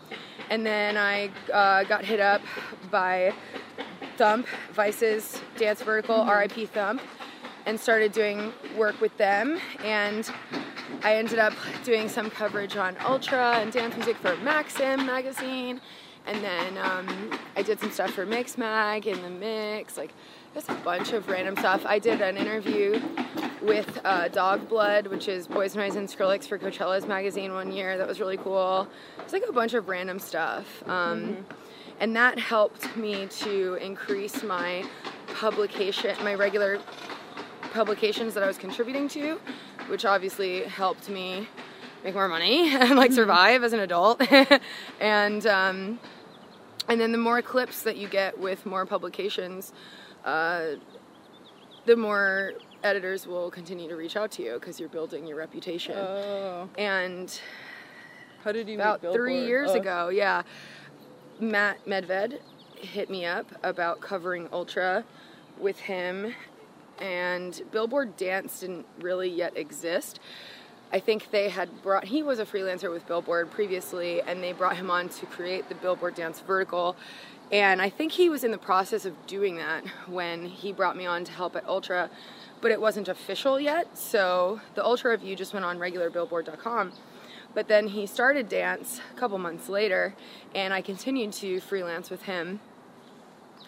And 0.50 0.64
then 0.64 0.96
I 0.96 1.30
uh, 1.52 1.84
got 1.84 2.04
hit 2.04 2.20
up 2.20 2.42
by 2.90 3.32
Thump, 4.16 4.46
Vice's 4.72 5.40
dance 5.56 5.82
vertical, 5.82 6.24
RIP 6.24 6.68
Thump. 6.70 7.00
and 7.66 7.78
started 7.78 8.12
doing 8.12 8.52
work 8.76 9.00
with 9.00 9.16
them. 9.16 9.58
And 9.82 10.30
I 11.02 11.16
ended 11.16 11.38
up 11.38 11.54
doing 11.84 12.08
some 12.08 12.30
coverage 12.30 12.76
on 12.76 12.96
Ultra 13.04 13.56
and 13.56 13.72
dance 13.72 13.96
music 13.96 14.16
for 14.16 14.36
Maxim 14.38 15.06
magazine. 15.06 15.80
And 16.26 16.42
then 16.42 16.78
um, 16.78 17.38
I 17.56 17.62
did 17.62 17.80
some 17.80 17.90
stuff 17.90 18.12
for 18.12 18.24
Mixmag 18.24 19.06
in 19.06 19.20
the 19.20 19.30
mix, 19.30 19.96
like 19.96 20.12
just 20.54 20.70
a 20.70 20.74
bunch 20.76 21.12
of 21.12 21.28
random 21.28 21.56
stuff. 21.56 21.84
I 21.84 21.98
did 21.98 22.20
an 22.22 22.36
interview 22.36 23.00
with 23.60 24.00
uh, 24.04 24.28
Dog 24.28 24.68
Blood, 24.68 25.08
which 25.08 25.28
is 25.28 25.46
Boys 25.46 25.74
Noize 25.74 25.96
and 25.96 26.08
Skrillex 26.08 26.46
for 26.46 26.58
Coachella's 26.58 27.06
magazine 27.06 27.52
one 27.52 27.72
year. 27.72 27.98
That 27.98 28.06
was 28.06 28.20
really 28.20 28.38
cool. 28.38 28.88
It's 29.18 29.32
like 29.32 29.42
a 29.48 29.52
bunch 29.52 29.74
of 29.74 29.88
random 29.88 30.18
stuff. 30.18 30.82
Um, 30.86 31.20
mm-hmm. 31.20 31.42
And 32.00 32.16
that 32.16 32.38
helped 32.38 32.96
me 32.96 33.26
to 33.26 33.74
increase 33.74 34.42
my 34.42 34.84
publication, 35.34 36.16
my 36.24 36.34
regular 36.34 36.80
publications 37.72 38.34
that 38.34 38.42
I 38.42 38.46
was 38.46 38.58
contributing 38.58 39.08
to, 39.08 39.40
which 39.88 40.04
obviously 40.04 40.64
helped 40.64 41.08
me 41.08 41.48
make 42.04 42.14
more 42.14 42.28
money 42.28 42.68
and 42.74 42.96
like 42.96 43.10
mm-hmm. 43.10 43.16
survive 43.16 43.64
as 43.64 43.72
an 43.72 43.80
adult. 43.80 44.22
and 45.00 45.46
um, 45.46 45.98
and 46.88 47.00
then 47.00 47.12
the 47.12 47.18
more 47.18 47.42
clips 47.42 47.82
that 47.82 47.96
you 47.96 48.08
get 48.08 48.38
with 48.38 48.66
more 48.66 48.86
publications, 48.86 49.72
uh, 50.24 50.72
the 51.86 51.96
more 51.96 52.52
editors 52.82 53.26
will 53.26 53.50
continue 53.50 53.88
to 53.88 53.96
reach 53.96 54.16
out 54.16 54.30
to 54.32 54.42
you 54.42 54.54
because 54.54 54.78
you're 54.78 54.88
building 54.88 55.26
your 55.26 55.36
reputation. 55.36 55.96
Oh. 55.96 56.68
And 56.76 57.40
how 58.42 58.52
did 58.52 58.68
you 58.68 58.74
about 58.74 59.00
three 59.00 59.44
years 59.44 59.70
oh. 59.72 59.80
ago? 59.80 60.08
Yeah, 60.08 60.42
Matt 61.40 61.84
Medved 61.86 62.38
hit 62.76 63.08
me 63.10 63.24
up 63.24 63.46
about 63.62 64.00
covering 64.00 64.48
Ultra 64.52 65.04
with 65.58 65.78
him, 65.78 66.34
and 66.98 67.62
Billboard 67.72 68.16
Dance 68.16 68.60
didn't 68.60 68.86
really 69.00 69.30
yet 69.30 69.56
exist. 69.56 70.20
I 70.92 71.00
think 71.00 71.30
they 71.30 71.48
had 71.48 71.82
brought, 71.82 72.04
he 72.04 72.22
was 72.22 72.38
a 72.38 72.44
freelancer 72.44 72.90
with 72.90 73.06
Billboard 73.06 73.50
previously, 73.50 74.22
and 74.22 74.42
they 74.42 74.52
brought 74.52 74.76
him 74.76 74.90
on 74.90 75.08
to 75.08 75.26
create 75.26 75.68
the 75.68 75.74
Billboard 75.74 76.14
Dance 76.14 76.40
vertical. 76.40 76.96
And 77.50 77.82
I 77.82 77.90
think 77.90 78.12
he 78.12 78.28
was 78.28 78.44
in 78.44 78.50
the 78.50 78.58
process 78.58 79.04
of 79.04 79.26
doing 79.26 79.56
that 79.56 79.84
when 80.06 80.46
he 80.46 80.72
brought 80.72 80.96
me 80.96 81.04
on 81.06 81.24
to 81.24 81.32
help 81.32 81.56
at 81.56 81.66
Ultra, 81.66 82.10
but 82.60 82.70
it 82.70 82.80
wasn't 82.80 83.08
official 83.08 83.60
yet. 83.60 83.98
So 83.98 84.60
the 84.74 84.84
Ultra 84.84 85.10
review 85.10 85.36
just 85.36 85.52
went 85.52 85.64
on 85.64 85.78
regularbillboard.com. 85.78 86.92
But 87.54 87.68
then 87.68 87.88
he 87.88 88.06
started 88.06 88.48
dance 88.48 89.00
a 89.14 89.18
couple 89.18 89.38
months 89.38 89.68
later, 89.68 90.14
and 90.54 90.72
I 90.72 90.80
continued 90.80 91.32
to 91.34 91.60
freelance 91.60 92.10
with 92.10 92.22
him. 92.22 92.60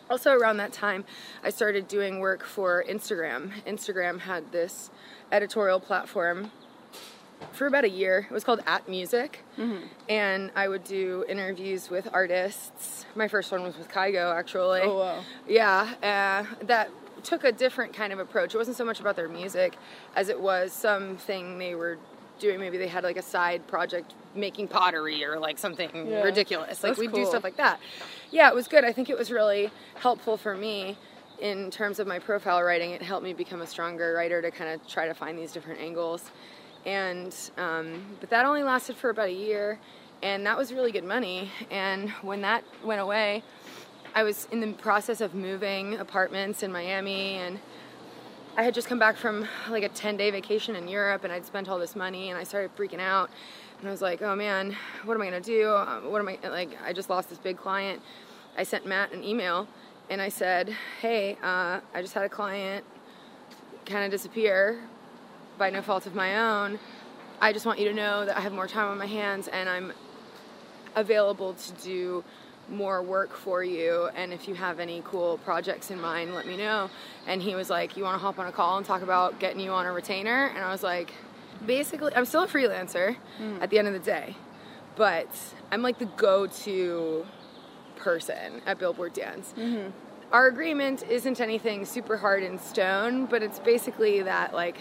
Also, 0.09 0.33
around 0.33 0.57
that 0.59 0.72
time, 0.72 1.05
I 1.42 1.50
started 1.50 1.88
doing 1.88 2.20
work 2.20 2.44
for 2.44 2.85
Instagram. 2.88 3.50
Instagram 3.64 4.20
had 4.20 4.52
this 4.52 4.90
editorial 5.33 5.81
platform 5.81 6.52
for 7.53 7.66
about 7.66 7.85
a 7.85 7.90
year. 7.90 8.27
It 8.31 8.35
was 8.35 8.44
called 8.44 8.61
At 8.66 8.88
Music, 8.88 9.40
mm-hmm. 9.59 9.87
and 10.09 10.51
I 10.55 10.68
would 10.68 10.85
do 10.85 11.25
interviews 11.29 11.90
with 11.90 12.09
artists. 12.12 13.07
My 13.14 13.29
first 13.29 13.53
one 13.53 13.62
was 13.62 13.77
with 13.77 13.88
Kygo, 13.88 14.35
actually. 14.35 14.81
Oh 14.83 14.99
wow! 14.99 15.25
Yeah, 15.49 15.94
uh, 16.03 16.64
that 16.66 16.90
took 17.22 17.44
a 17.44 17.53
different 17.53 17.92
kind 17.92 18.12
of 18.12 18.18
approach. 18.18 18.55
It 18.55 18.59
wasn't 18.59 18.77
so 18.77 18.85
much 18.85 19.01
about 19.01 19.16
their 19.16 19.29
music 19.29 19.77
as 20.14 20.29
it 20.29 20.40
was 20.40 20.72
something 20.72 21.59
they 21.59 21.75
were 21.75 21.99
doing. 22.38 22.61
Maybe 22.61 22.79
they 22.79 22.88
had 22.88 23.05
like 23.05 23.16
a 23.16 23.22
side 23.22 23.66
project 23.66 24.14
making 24.35 24.68
pottery 24.68 25.25
or 25.25 25.38
like 25.38 25.59
something 25.59 25.90
yeah. 25.94 26.22
ridiculous. 26.22 26.83
Like 26.83 26.96
we 26.96 27.09
cool. 27.09 27.25
do 27.25 27.27
stuff 27.27 27.44
like 27.44 27.57
that. 27.57 27.81
Yeah, 28.31 28.49
it 28.49 28.55
was 28.55 28.68
good. 28.68 28.85
I 28.85 28.92
think 28.92 29.11
it 29.11 29.18
was 29.18 29.31
really 29.31 29.70
helpful 29.96 30.37
for 30.37 30.55
me 30.55 30.96
in 31.40 31.70
terms 31.70 31.99
of 31.99 32.07
my 32.07 32.18
profile 32.18 32.62
writing. 32.62 32.92
It 32.92 33.03
helped 33.03 33.25
me 33.25 33.33
become 33.33 33.62
a 33.62 33.66
stronger 33.66 34.14
writer 34.14 34.40
to 34.42 34.51
kind 34.51 34.70
of 34.70 34.87
try 34.87 35.07
to 35.07 35.14
find 35.14 35.38
these 35.38 35.53
different 35.53 35.81
angles 35.81 36.31
and 36.87 37.37
um, 37.59 38.16
but 38.20 38.31
that 38.31 38.46
only 38.46 38.62
lasted 38.62 38.96
for 38.96 39.11
about 39.11 39.29
a 39.29 39.33
year 39.33 39.79
and 40.22 40.46
that 40.46 40.57
was 40.57 40.72
really 40.72 40.92
good 40.92 41.05
money. 41.05 41.51
And 41.70 42.09
when 42.22 42.40
that 42.40 42.64
went 42.83 43.03
away 43.03 43.42
i 44.16 44.22
was 44.22 44.49
in 44.51 44.61
the 44.61 44.72
process 44.72 45.20
of 45.20 45.35
moving 45.35 45.99
apartments 45.99 46.62
in 46.62 46.72
miami 46.72 47.35
and 47.35 47.61
i 48.57 48.62
had 48.62 48.72
just 48.72 48.88
come 48.88 48.99
back 48.99 49.14
from 49.14 49.46
like 49.68 49.83
a 49.83 49.90
10 49.90 50.16
day 50.16 50.31
vacation 50.31 50.75
in 50.75 50.88
europe 50.88 51.22
and 51.22 51.33
i'd 51.33 51.44
spent 51.44 51.68
all 51.68 51.79
this 51.79 51.94
money 51.94 52.31
and 52.31 52.38
i 52.38 52.42
started 52.42 52.75
freaking 52.75 52.99
out. 52.99 53.31
And 53.79 53.88
i 53.88 53.90
was 53.90 54.01
like 54.01 54.22
oh 54.22 54.35
man 54.35 54.75
what 55.05 55.14
am 55.14 55.20
i 55.20 55.29
going 55.29 55.42
to 55.42 55.46
do? 55.46 55.68
Uh, 55.68 56.01
what 56.01 56.18
am 56.18 56.29
i 56.29 56.38
like 56.49 56.70
i 56.83 56.92
just 56.92 57.11
lost 57.11 57.29
this 57.29 57.38
big 57.38 57.59
client. 57.59 58.01
I 58.57 58.62
sent 58.62 58.87
matt 58.87 59.12
an 59.12 59.22
email 59.22 59.68
and 60.09 60.22
i 60.22 60.31
said 60.31 60.75
hey 61.03 61.37
uh, 61.42 61.81
i 61.94 62.01
just 62.01 62.14
had 62.14 62.25
a 62.25 62.29
client 62.29 62.85
kind 63.85 64.05
of 64.05 64.11
disappear 64.11 64.81
by 65.59 65.71
no 65.71 65.83
fault 65.83 66.07
of 66.07 66.14
my 66.14 66.37
own. 66.38 66.79
I 67.40 67.53
just 67.53 67.66
want 67.66 67.79
you 67.79 67.88
to 67.88 67.95
know 67.95 68.25
that 68.25 68.37
I 68.37 68.40
have 68.40 68.53
more 68.53 68.66
time 68.66 68.88
on 68.88 68.99
my 68.99 69.07
hands 69.07 69.49
and 69.49 69.69
I'm 69.69 69.92
available 70.95 71.55
to 71.55 71.73
do 71.85 72.25
more 72.69 73.03
work 73.03 73.33
for 73.37 73.62
you 73.62 74.09
and 74.16 74.33
if 74.33 74.49
you 74.49 74.55
have 74.55 74.81
any 74.81 75.01
cool 75.05 75.38
projects 75.38 75.90
in 75.90 76.01
mind 76.01 76.35
let 76.35 76.47
me 76.47 76.57
know 76.57 76.90
and 77.27 77.40
he 77.40 77.55
was 77.55 77.71
like 77.71 77.97
you 77.97 78.03
want 78.03 78.14
to 78.14 78.19
hop 78.19 78.38
on 78.38 78.47
a 78.47 78.53
call 78.53 78.77
and 78.77 78.85
talk 78.85 79.03
about 79.03 79.38
getting 79.38 79.61
you 79.61 79.71
on 79.71 79.87
a 79.87 79.92
retainer 79.92 80.47
and 80.49 80.59
i 80.64 80.73
was 80.73 80.83
like 80.83 81.12
basically 81.64 82.12
i'm 82.16 82.25
still 82.25 82.42
a 82.42 82.49
freelancer 82.49 83.16
mm. 83.40 83.62
at 83.62 83.71
the 83.71 83.79
end 83.79 83.87
of 83.87 83.95
the 83.95 84.01
day 84.01 84.35
but 84.97 85.29
i'm 85.71 85.81
like 85.81 85.99
the 85.99 86.07
go-to 86.16 87.25
person 87.95 88.61
at 88.66 88.81
billboard 88.81 89.12
dance 89.12 89.55
mm-hmm. 89.57 89.88
our 90.33 90.49
agreement 90.49 91.05
isn't 91.05 91.40
anything 91.40 91.85
super 91.85 92.16
hard 92.16 92.42
in 92.42 92.59
stone 92.59 93.27
but 93.27 93.45
it's 93.45 93.61
basically 93.61 94.23
that 94.23 94.53
like 94.53 94.79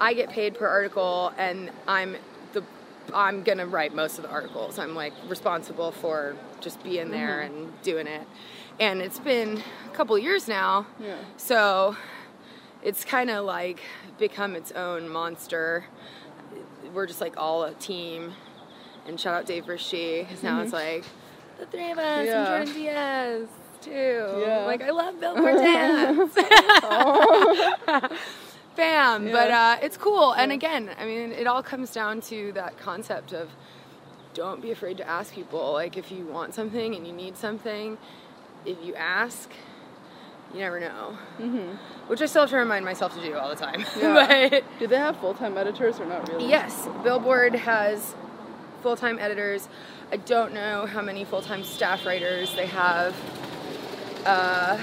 I 0.00 0.14
get 0.14 0.30
paid 0.30 0.54
per 0.54 0.66
article, 0.66 1.32
and 1.36 1.70
I'm 1.86 2.16
the 2.52 2.64
I'm 3.12 3.42
gonna 3.42 3.66
write 3.66 3.94
most 3.94 4.18
of 4.18 4.24
the 4.24 4.30
articles. 4.30 4.78
I'm 4.78 4.94
like 4.94 5.12
responsible 5.28 5.92
for 5.92 6.36
just 6.60 6.82
being 6.82 7.10
there 7.10 7.42
mm-hmm. 7.44 7.54
and 7.54 7.82
doing 7.82 8.06
it. 8.06 8.26
And 8.78 9.02
it's 9.02 9.18
been 9.18 9.62
a 9.86 9.94
couple 9.94 10.18
years 10.18 10.48
now, 10.48 10.86
yeah. 10.98 11.16
so 11.36 11.96
it's 12.82 13.04
kind 13.04 13.28
of 13.28 13.44
like 13.44 13.80
become 14.18 14.56
its 14.56 14.72
own 14.72 15.08
monster. 15.08 15.84
We're 16.94 17.06
just 17.06 17.20
like 17.20 17.36
all 17.36 17.64
a 17.64 17.74
team. 17.74 18.32
And 19.06 19.20
shout 19.20 19.34
out 19.34 19.46
Dave 19.46 19.64
Rishty, 19.64 20.26
because 20.26 20.42
now 20.42 20.56
mm-hmm. 20.56 20.64
it's 20.64 20.72
like 20.72 21.04
the 21.58 21.66
three 21.66 21.90
of 21.90 21.98
us 21.98 22.26
yeah. 22.26 22.56
and 22.56 22.66
Jordan 22.66 22.82
Diaz 22.82 23.48
too. 23.82 24.42
Yeah. 24.46 24.64
Like 24.64 24.82
I 24.82 24.90
love 24.90 25.20
Billboard 25.20 25.56
Dance. 25.56 26.34
bam. 28.76 29.26
Yeah. 29.26 29.32
But 29.32 29.50
uh, 29.50 29.76
it's 29.82 29.96
cool. 29.96 30.34
Yeah. 30.36 30.42
And 30.42 30.52
again, 30.52 30.90
I 30.98 31.04
mean, 31.04 31.32
it 31.32 31.46
all 31.46 31.62
comes 31.62 31.92
down 31.92 32.20
to 32.22 32.52
that 32.52 32.78
concept 32.78 33.32
of 33.32 33.48
don't 34.34 34.62
be 34.62 34.70
afraid 34.70 34.96
to 34.98 35.08
ask 35.08 35.34
people. 35.34 35.72
Like, 35.72 35.96
if 35.96 36.10
you 36.10 36.24
want 36.26 36.54
something 36.54 36.94
and 36.94 37.06
you 37.06 37.12
need 37.12 37.36
something, 37.36 37.98
if 38.64 38.78
you 38.84 38.94
ask, 38.94 39.50
you 40.52 40.60
never 40.60 40.80
know. 40.80 41.18
Mm-hmm. 41.38 42.08
Which 42.08 42.20
I 42.22 42.26
still 42.26 42.42
have 42.42 42.50
to 42.50 42.56
remind 42.56 42.84
myself 42.84 43.14
to 43.14 43.20
do 43.20 43.36
all 43.36 43.48
the 43.48 43.56
time. 43.56 43.84
Yeah. 43.96 44.48
but 44.50 44.64
do 44.78 44.86
they 44.86 44.96
have 44.96 45.16
full 45.18 45.34
time 45.34 45.56
editors 45.56 46.00
or 46.00 46.06
not 46.06 46.28
really? 46.28 46.48
Yes, 46.48 46.88
Billboard 47.02 47.54
has 47.54 48.14
full 48.82 48.96
time 48.96 49.18
editors. 49.18 49.68
I 50.12 50.16
don't 50.16 50.52
know 50.52 50.86
how 50.86 51.02
many 51.02 51.24
full 51.24 51.42
time 51.42 51.62
staff 51.62 52.04
writers 52.04 52.54
they 52.54 52.66
have. 52.66 53.14
Uh, 54.26 54.78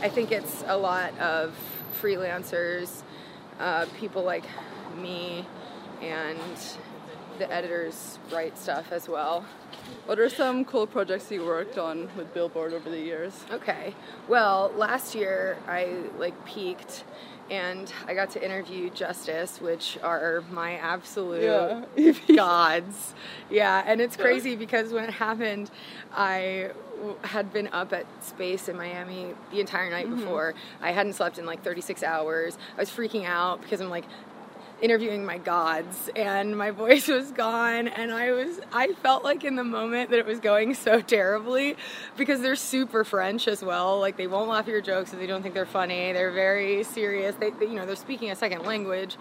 I 0.00 0.08
think 0.08 0.30
it's 0.30 0.62
a 0.66 0.76
lot 0.76 1.16
of 1.18 1.54
freelancers 2.00 3.02
uh, 3.58 3.86
people 3.98 4.22
like 4.22 4.44
me 4.96 5.44
and 6.00 6.38
the 7.38 7.50
editors 7.52 8.18
write 8.32 8.58
stuff 8.58 8.92
as 8.92 9.08
well. 9.08 9.44
What 10.06 10.18
are 10.18 10.28
some 10.28 10.64
cool 10.64 10.86
projects 10.86 11.30
you 11.30 11.44
worked 11.44 11.78
on 11.78 12.10
with 12.16 12.32
Billboard 12.34 12.72
over 12.72 12.90
the 12.90 12.98
years? 12.98 13.44
Okay. 13.50 13.94
Well, 14.26 14.72
last 14.76 15.14
year 15.14 15.56
I 15.66 16.04
like 16.18 16.44
peaked 16.44 17.04
and 17.50 17.92
I 18.06 18.14
got 18.14 18.30
to 18.30 18.44
interview 18.44 18.90
Justice, 18.90 19.60
which 19.60 19.98
are 20.02 20.42
my 20.50 20.74
absolute 20.74 21.42
yeah. 21.96 22.12
gods. 22.36 23.14
Yeah, 23.50 23.82
and 23.86 24.00
it's 24.00 24.16
crazy 24.16 24.56
because 24.56 24.92
when 24.92 25.04
it 25.04 25.12
happened, 25.12 25.70
I 26.12 26.70
had 27.22 27.52
been 27.52 27.68
up 27.68 27.92
at 27.92 28.06
space 28.22 28.68
in 28.68 28.76
Miami 28.76 29.34
the 29.50 29.60
entire 29.60 29.90
night 29.90 30.06
mm-hmm. 30.06 30.16
before. 30.16 30.54
I 30.80 30.92
hadn't 30.92 31.14
slept 31.14 31.38
in 31.38 31.46
like 31.46 31.62
36 31.62 32.02
hours. 32.02 32.58
I 32.76 32.80
was 32.80 32.90
freaking 32.90 33.24
out 33.24 33.62
because 33.62 33.80
I'm 33.80 33.90
like, 33.90 34.04
interviewing 34.80 35.24
my 35.24 35.38
gods 35.38 36.08
and 36.14 36.56
my 36.56 36.70
voice 36.70 37.08
was 37.08 37.32
gone 37.32 37.88
and 37.88 38.12
I 38.12 38.32
was 38.32 38.60
I 38.72 38.92
felt 39.02 39.24
like 39.24 39.44
in 39.44 39.56
the 39.56 39.64
moment 39.64 40.10
that 40.10 40.18
it 40.18 40.26
was 40.26 40.40
going 40.40 40.74
so 40.74 41.00
terribly 41.16 41.76
because 42.16 42.40
they're 42.40 42.56
super 42.56 43.04
French 43.04 43.48
as 43.48 43.62
well. 43.62 43.98
Like 44.00 44.16
they 44.16 44.26
won't 44.26 44.48
laugh 44.48 44.66
at 44.66 44.68
your 44.68 44.80
jokes 44.80 45.12
if 45.12 45.18
they 45.18 45.26
don't 45.26 45.42
think 45.42 45.54
they're 45.54 45.66
funny. 45.66 46.12
They're 46.12 46.32
very 46.32 46.84
serious. 46.84 47.34
They, 47.36 47.50
they 47.50 47.66
you 47.66 47.74
know 47.74 47.86
they're 47.86 47.96
speaking 47.96 48.30
a 48.30 48.36
second 48.36 48.64
language 48.64 49.16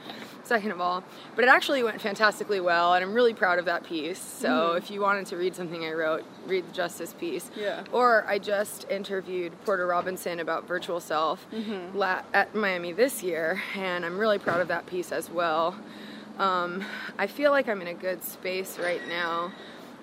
second 0.48 0.72
of 0.72 0.82
all 0.82 1.04
but 1.36 1.44
it 1.44 1.48
actually 1.48 1.84
went 1.84 2.02
fantastically 2.02 2.60
well 2.60 2.94
and 2.94 3.04
I'm 3.04 3.14
really 3.14 3.34
proud 3.34 3.60
of 3.60 3.66
that 3.66 3.84
piece 3.84 4.20
so 4.20 4.50
mm-hmm. 4.50 4.78
if 4.78 4.92
you 4.92 5.02
wanted 5.02 5.26
to 5.28 5.38
read 5.38 5.56
something 5.56 5.86
I 5.86 5.94
wrote 5.94 6.24
read 6.46 6.68
the 6.68 6.74
justice 6.74 7.14
piece 7.14 7.50
yeah 7.56 7.84
or 7.92 8.26
I 8.28 8.40
just 8.40 8.90
interviewed 8.90 9.54
Porter 9.66 9.88
Robinson 9.88 10.40
about 10.40 10.68
virtual 10.68 11.00
self 11.00 11.46
mm-hmm. 11.52 12.02
at 12.34 12.54
Miami 12.54 12.94
this 12.94 13.24
year 13.24 13.62
and 13.76 14.06
I'm 14.06 14.18
really 14.18 14.40
proud 14.40 14.62
of 14.62 14.68
that 14.68 14.86
piece 14.86 15.12
as 15.12 15.30
well 15.30 15.48
well. 15.48 15.76
Um, 16.40 16.84
I 17.18 17.28
feel 17.28 17.52
like 17.52 17.70
I'm 17.70 17.82
in 17.82 17.88
a 17.88 17.94
good 17.94 18.24
space 18.24 18.78
right 18.78 19.02
now 19.08 19.52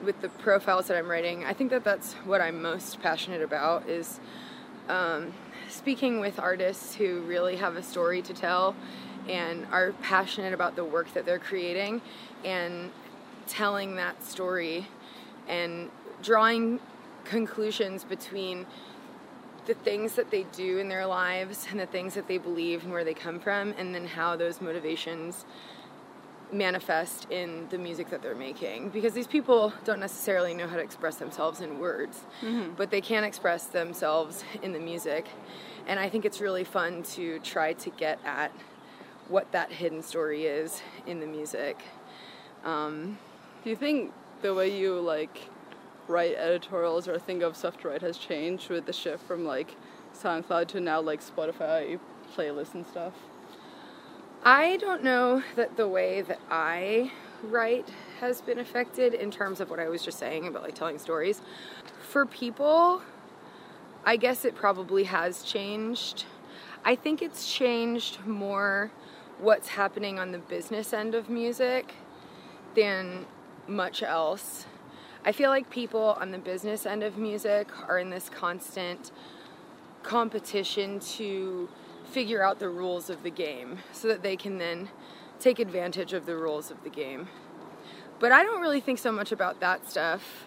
with 0.02 0.20
the 0.20 0.28
profiles 0.28 0.87
that 0.87 0.96
I'm 0.96 1.09
writing. 1.09 1.44
I 1.44 1.52
think 1.52 1.70
that 1.70 1.85
that's 1.85 2.14
what 2.24 2.40
I'm 2.40 2.62
most 2.62 3.00
passionate 3.00 3.42
about 3.42 3.88
is 3.88 4.20
um, 4.88 5.33
speaking 5.68 6.20
with 6.20 6.38
artists 6.38 6.94
who 6.94 7.20
really 7.22 7.57
have 7.57 7.76
a 7.76 7.83
story 7.83 8.22
to 8.22 8.33
tell 8.33 8.74
and 9.28 9.66
are 9.72 9.92
passionate 10.02 10.52
about 10.52 10.76
the 10.76 10.84
work 10.84 11.12
that 11.14 11.24
they're 11.24 11.38
creating 11.38 12.00
and 12.44 12.90
telling 13.46 13.96
that 13.96 14.22
story 14.24 14.87
and 15.48 15.90
drawing 16.22 16.80
conclusions 17.24 18.04
between 18.04 18.66
the 19.66 19.74
things 19.74 20.14
that 20.14 20.30
they 20.30 20.42
do 20.52 20.78
in 20.78 20.88
their 20.88 21.06
lives 21.06 21.66
and 21.70 21.80
the 21.80 21.87
things 21.87 22.14
that 22.14 22.28
they 22.28 22.38
believe 22.38 22.84
and 22.84 22.92
where 22.92 23.04
they 23.04 23.14
come 23.14 23.40
from, 23.40 23.74
and 23.78 23.94
then 23.94 24.06
how 24.06 24.37
those 24.37 24.60
motivations 24.60 25.46
manifest 26.52 27.30
in 27.30 27.66
the 27.70 27.78
music 27.78 28.10
that 28.10 28.22
they're 28.22 28.34
making. 28.34 28.90
Because 28.90 29.14
these 29.14 29.26
people 29.26 29.72
don't 29.84 30.00
necessarily 30.00 30.52
know 30.52 30.68
how 30.68 30.76
to 30.76 30.82
express 30.82 31.16
themselves 31.16 31.62
in 31.62 31.78
words, 31.78 32.20
mm-hmm. 32.42 32.72
but 32.76 32.90
they 32.90 33.00
can 33.00 33.24
express 33.24 33.64
themselves 33.64 34.44
in 34.62 34.72
the 34.72 34.78
music. 34.78 35.26
And 35.87 35.98
I 35.98 36.08
think 36.10 36.24
it's 36.24 36.40
really 36.40 36.64
fun 36.64 37.02
to 37.14 37.38
try 37.40 37.72
to 37.72 37.90
get 37.90 38.18
at 38.24 38.52
what 39.28 39.50
that 39.52 39.72
hidden 39.72 40.02
story 40.02 40.44
is 40.44 40.82
in 41.06 41.20
the 41.20 41.26
music. 41.26 41.82
Um, 42.64 43.18
do 43.62 43.70
you 43.70 43.76
think 43.76 44.12
the 44.42 44.54
way 44.54 44.76
you 44.78 45.00
like 45.00 45.48
write 46.08 46.34
editorials 46.37 47.08
or 47.08 47.18
think 47.18 47.42
of 47.42 47.56
stuff 47.56 47.78
to 47.78 47.88
write 47.88 48.02
has 48.02 48.18
changed 48.18 48.68
with 48.68 48.87
the 48.87 48.92
shift 48.92 49.26
from 49.26 49.44
like 49.44 49.76
SoundCloud 50.14 50.68
to 50.68 50.80
now 50.80 51.00
like 51.00 51.22
Spotify 51.22 51.98
playlists 52.37 52.74
and 52.74 52.87
stuff? 52.87 53.14
I 54.42 54.76
don't 54.76 55.02
know 55.02 55.42
that 55.56 55.76
the 55.78 55.88
way 55.88 56.20
that 56.20 56.38
I 56.50 57.10
write 57.42 57.88
has 58.20 58.42
been 58.42 58.58
affected 58.58 59.14
in 59.14 59.30
terms 59.30 59.60
of 59.60 59.70
what 59.70 59.80
I 59.80 59.88
was 59.88 60.02
just 60.02 60.18
saying 60.18 60.46
about 60.46 60.62
like 60.62 60.74
telling 60.74 60.98
stories. 60.98 61.40
For 62.00 62.26
people, 62.26 63.00
I 64.04 64.16
guess 64.16 64.44
it 64.44 64.54
probably 64.54 65.04
has 65.04 65.42
changed. 65.42 66.26
I 66.84 66.94
think 66.94 67.22
it's 67.22 67.50
changed 67.50 68.26
more 68.26 68.90
what's 69.38 69.68
happening 69.68 70.18
on 70.18 70.32
the 70.32 70.38
business 70.38 70.92
end 70.92 71.14
of 71.14 71.28
music 71.28 71.94
than 72.74 73.26
much 73.66 74.02
else. 74.02 74.66
I 75.24 75.32
feel 75.32 75.50
like 75.50 75.70
people 75.70 76.16
on 76.20 76.30
the 76.30 76.38
business 76.38 76.84
end 76.86 77.02
of 77.02 77.16
music 77.16 77.68
are 77.88 77.98
in 77.98 78.10
this 78.10 78.28
constant 78.28 79.10
competition 80.02 81.00
to 81.00 81.68
figure 82.04 82.42
out 82.42 82.58
the 82.58 82.68
rules 82.68 83.08
of 83.08 83.22
the 83.22 83.30
game 83.30 83.78
so 83.92 84.08
that 84.08 84.22
they 84.22 84.36
can 84.36 84.58
then 84.58 84.90
take 85.40 85.58
advantage 85.58 86.12
of 86.12 86.26
the 86.26 86.36
rules 86.36 86.70
of 86.70 86.82
the 86.84 86.90
game. 86.90 87.28
But 88.20 88.32
I 88.32 88.42
don't 88.42 88.60
really 88.60 88.80
think 88.80 88.98
so 88.98 89.10
much 89.10 89.32
about 89.32 89.60
that 89.60 89.88
stuff 89.90 90.44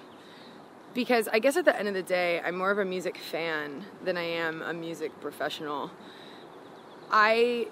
because 0.93 1.27
I 1.27 1.39
guess 1.39 1.57
at 1.57 1.65
the 1.65 1.77
end 1.77 1.87
of 1.87 1.93
the 1.93 2.03
day, 2.03 2.41
I'm 2.43 2.57
more 2.57 2.71
of 2.71 2.79
a 2.79 2.85
music 2.85 3.17
fan 3.17 3.85
than 4.03 4.17
I 4.17 4.23
am 4.23 4.61
a 4.61 4.73
music 4.73 5.19
professional. 5.21 5.91
I 7.11 7.67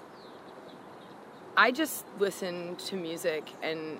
I 1.56 1.70
just 1.70 2.04
listen 2.18 2.76
to 2.76 2.96
music 2.96 3.48
and 3.62 3.98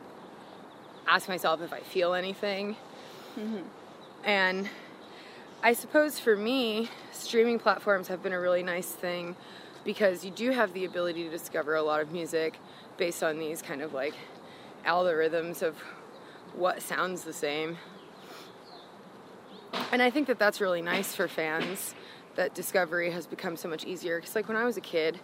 ask 1.08 1.28
myself 1.28 1.62
if 1.62 1.72
I 1.72 1.80
feel 1.80 2.12
anything. 2.12 2.76
Mm-hmm. 3.38 3.62
And 4.24 4.68
I 5.62 5.72
suppose 5.72 6.18
for 6.18 6.36
me, 6.36 6.90
streaming 7.12 7.58
platforms 7.58 8.08
have 8.08 8.22
been 8.22 8.32
a 8.32 8.40
really 8.40 8.62
nice 8.62 8.90
thing 8.90 9.36
because 9.84 10.24
you 10.24 10.30
do 10.30 10.50
have 10.50 10.72
the 10.74 10.84
ability 10.84 11.24
to 11.24 11.30
discover 11.30 11.74
a 11.76 11.82
lot 11.82 12.00
of 12.00 12.12
music 12.12 12.58
based 12.98 13.22
on 13.22 13.38
these 13.38 13.62
kind 13.62 13.80
of 13.80 13.94
like 13.94 14.14
algorithms 14.84 15.62
of 15.62 15.76
what 16.54 16.82
sounds 16.82 17.24
the 17.24 17.32
same. 17.32 17.78
And 19.92 20.02
I 20.02 20.10
think 20.10 20.26
that 20.26 20.38
that's 20.38 20.60
really 20.60 20.82
nice 20.82 21.14
for 21.14 21.28
fans 21.28 21.94
that 22.34 22.54
discovery 22.54 23.10
has 23.12 23.26
become 23.26 23.56
so 23.56 23.68
much 23.68 23.84
easier 23.84 24.18
because 24.20 24.34
like 24.34 24.48
when 24.48 24.56
I 24.56 24.64
was 24.64 24.76
a 24.76 24.80
kid, 24.80 25.20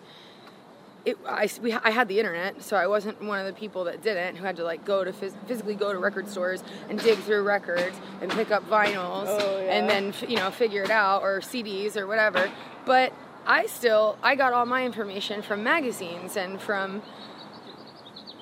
it, 1.05 1.19
I, 1.27 1.49
we, 1.61 1.73
I 1.73 1.91
had 1.91 2.09
the 2.09 2.19
internet, 2.19 2.63
so 2.63 2.77
I 2.77 2.87
wasn't 2.87 3.21
one 3.23 3.41
of 3.41 3.47
the 3.47 3.53
people 3.53 3.85
that 3.85 4.03
didn't, 4.03 4.37
who 4.37 4.45
had 4.45 4.57
to 4.57 4.65
like 4.65 4.85
go 4.85 5.03
to 5.03 5.13
phys- 5.13 5.35
physically 5.47 5.75
go 5.75 5.93
to 5.93 5.99
record 5.99 6.29
stores 6.29 6.63
and 6.89 6.99
dig 6.99 7.19
through 7.19 7.43
records 7.43 7.97
and 8.21 8.31
pick 8.31 8.51
up 8.51 8.69
vinyls 8.69 9.27
oh, 9.27 9.59
yeah. 9.59 9.73
and 9.73 9.91
then 9.91 10.15
you 10.29 10.37
know 10.37 10.51
figure 10.51 10.83
it 10.83 10.91
out 10.91 11.23
or 11.23 11.41
CDs 11.41 11.97
or 11.97 12.07
whatever. 12.07 12.51
But 12.87 13.13
I 13.47 13.67
still 13.67 14.17
I 14.23 14.37
got 14.37 14.53
all 14.53 14.67
my 14.67 14.85
information 14.85 15.43
from 15.43 15.65
magazines 15.65 16.37
and 16.37 16.61
from 16.61 17.03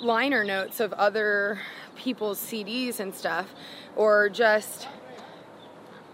liner 0.01 0.45
notes 0.45 0.81
of 0.81 0.93
other 0.95 1.61
people's 1.97 2.39
CDs 2.39 3.01
and 3.01 3.15
stuff, 3.15 3.55
or 3.97 4.29
just 4.29 4.87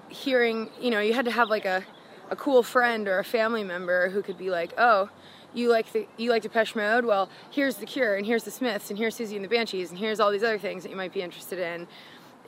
hearing. 0.09 0.71
You 0.81 0.91
know, 0.91 1.01
you 1.01 1.13
had 1.13 1.25
to 1.25 1.33
have 1.33 1.49
like 1.49 1.65
a 1.65 1.83
a 2.31 2.37
cool 2.37 2.63
friend 2.63 3.09
or 3.09 3.19
a 3.19 3.25
family 3.25 3.65
member 3.65 4.11
who 4.11 4.23
could 4.23 4.39
be 4.39 4.51
like, 4.51 4.73
oh 4.79 5.11
you 5.57 5.71
like 5.71 5.93
the 5.93 6.07
you 6.17 6.31
like 6.31 6.43
Depeche 6.43 6.77
Mode? 6.77 7.05
Well, 7.05 7.29
here's 7.51 7.77
the 7.77 7.87
Cure, 7.87 8.15
and 8.15 8.27
here's 8.27 8.45
the 8.45 8.51
Smiths, 8.51 8.91
and 8.91 8.99
here's 8.99 9.17
Siouxsie 9.19 9.37
and 9.37 9.45
the 9.45 9.49
Banshees, 9.49 9.91
and 9.91 9.99
here's 9.99 10.21
all 10.21 10.31
these 10.31 10.45
other 10.45 10.59
things 10.59 10.83
that 10.83 10.91
you 10.91 10.97
might 10.97 11.13
be 11.13 11.23
interested 11.23 11.59
in. 11.59 11.87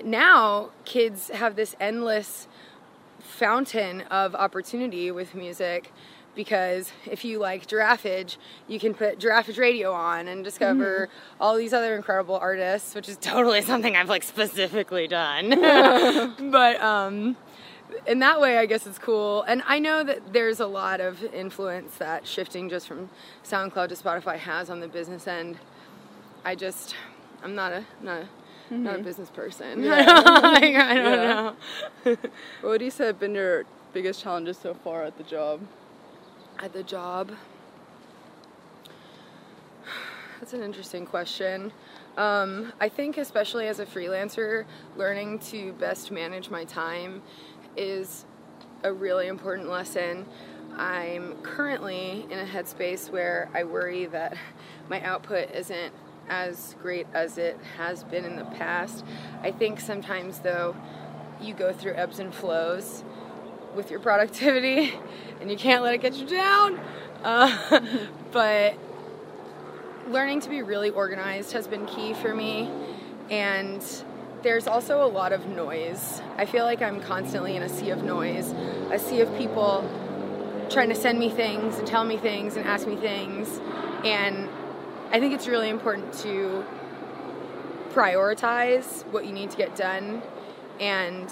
Now, 0.04 0.70
kids 0.84 1.28
have 1.28 1.56
this 1.56 1.74
endless 1.80 2.46
fountain 3.18 4.02
of 4.02 4.34
opportunity 4.34 5.10
with 5.10 5.34
music 5.34 5.92
because 6.34 6.92
if 7.10 7.24
you 7.24 7.40
like 7.40 7.66
Giraffage, 7.66 8.36
you 8.68 8.78
can 8.78 8.94
put 8.94 9.18
Giraffage 9.18 9.58
Radio 9.58 9.92
on 9.92 10.28
and 10.28 10.44
discover 10.44 11.08
mm-hmm. 11.08 11.42
all 11.42 11.56
these 11.56 11.72
other 11.72 11.96
incredible 11.96 12.36
artists, 12.36 12.94
which 12.94 13.08
is 13.08 13.16
totally 13.16 13.60
something 13.72 13.96
I've 13.96 14.08
like 14.08 14.22
specifically 14.22 15.08
done. 15.08 15.50
but 16.50 16.80
um, 16.80 17.36
in 18.06 18.18
that 18.20 18.40
way, 18.40 18.58
I 18.58 18.66
guess 18.66 18.86
it's 18.86 18.98
cool. 18.98 19.42
And 19.42 19.62
I 19.66 19.78
know 19.78 20.04
that 20.04 20.32
there's 20.32 20.60
a 20.60 20.66
lot 20.66 21.00
of 21.00 21.22
influence 21.24 21.96
that 21.96 22.26
shifting 22.26 22.68
just 22.68 22.86
from 22.88 23.10
SoundCloud 23.44 23.88
to 23.88 23.94
Spotify 23.94 24.38
has 24.38 24.70
on 24.70 24.80
the 24.80 24.88
business 24.88 25.26
end. 25.26 25.58
I 26.44 26.54
just, 26.54 26.94
I'm 27.42 27.54
not 27.54 27.72
a 27.72 27.84
not 28.02 28.22
a, 28.22 28.24
mm-hmm. 28.24 28.82
not 28.82 28.90
a 28.90 28.96
mm-hmm. 28.96 29.04
business 29.04 29.30
person. 29.30 29.82
Yeah. 29.88 30.04
like, 30.42 30.74
I 30.74 30.94
don't 30.94 31.04
yeah. 31.04 31.52
know. 32.04 32.16
what 32.62 32.78
do 32.78 32.84
you 32.84 32.90
say 32.90 33.06
have 33.06 33.18
been 33.18 33.34
your 33.34 33.64
biggest 33.92 34.22
challenges 34.22 34.58
so 34.58 34.74
far 34.74 35.04
at 35.04 35.16
the 35.18 35.24
job? 35.24 35.60
At 36.58 36.72
the 36.72 36.82
job. 36.82 37.32
That's 40.40 40.52
an 40.52 40.62
interesting 40.62 41.06
question. 41.06 41.72
Um, 42.16 42.72
I 42.80 42.88
think, 42.88 43.16
especially 43.16 43.68
as 43.68 43.78
a 43.78 43.86
freelancer, 43.86 44.64
learning 44.96 45.38
to 45.50 45.72
best 45.74 46.10
manage 46.10 46.50
my 46.50 46.64
time 46.64 47.22
is 47.76 48.24
a 48.82 48.92
really 48.92 49.26
important 49.26 49.68
lesson. 49.68 50.26
I'm 50.76 51.34
currently 51.42 52.26
in 52.30 52.38
a 52.38 52.44
headspace 52.44 53.10
where 53.10 53.48
I 53.54 53.64
worry 53.64 54.06
that 54.06 54.36
my 54.88 55.02
output 55.02 55.50
isn't 55.52 55.92
as 56.28 56.76
great 56.82 57.06
as 57.14 57.38
it 57.38 57.58
has 57.76 58.04
been 58.04 58.24
in 58.24 58.36
the 58.36 58.44
past. 58.44 59.04
I 59.42 59.50
think 59.50 59.80
sometimes, 59.80 60.40
though, 60.40 60.76
you 61.40 61.54
go 61.54 61.72
through 61.72 61.94
ebbs 61.94 62.18
and 62.18 62.34
flows 62.34 63.04
with 63.74 63.90
your 63.90 64.00
productivity 64.00 64.94
and 65.40 65.50
you 65.50 65.56
can't 65.56 65.82
let 65.82 65.94
it 65.94 66.02
get 66.02 66.14
you 66.14 66.26
down. 66.26 66.80
Uh, 67.22 67.80
but 68.32 68.74
learning 70.08 70.40
to 70.40 70.48
be 70.48 70.62
really 70.62 70.90
organized 70.90 71.52
has 71.52 71.66
been 71.66 71.86
key 71.86 72.14
for 72.14 72.34
me. 72.34 72.70
And 73.30 73.84
there's 74.42 74.66
also 74.66 75.04
a 75.04 75.08
lot 75.08 75.32
of 75.32 75.46
noise. 75.46 76.22
I 76.36 76.46
feel 76.46 76.64
like 76.64 76.82
I'm 76.82 77.00
constantly 77.00 77.56
in 77.56 77.62
a 77.62 77.68
sea 77.68 77.90
of 77.90 78.02
noise, 78.02 78.52
a 78.90 78.98
sea 78.98 79.20
of 79.20 79.36
people 79.36 79.88
trying 80.70 80.88
to 80.90 80.94
send 80.94 81.18
me 81.18 81.30
things 81.30 81.78
and 81.78 81.86
tell 81.86 82.04
me 82.04 82.16
things 82.16 82.56
and 82.56 82.66
ask 82.66 82.86
me 82.86 82.96
things. 82.96 83.60
And 84.04 84.48
I 85.10 85.18
think 85.18 85.34
it's 85.34 85.48
really 85.48 85.70
important 85.70 86.12
to 86.20 86.64
prioritize 87.90 89.04
what 89.06 89.26
you 89.26 89.32
need 89.32 89.50
to 89.50 89.56
get 89.56 89.74
done 89.74 90.22
and 90.78 91.28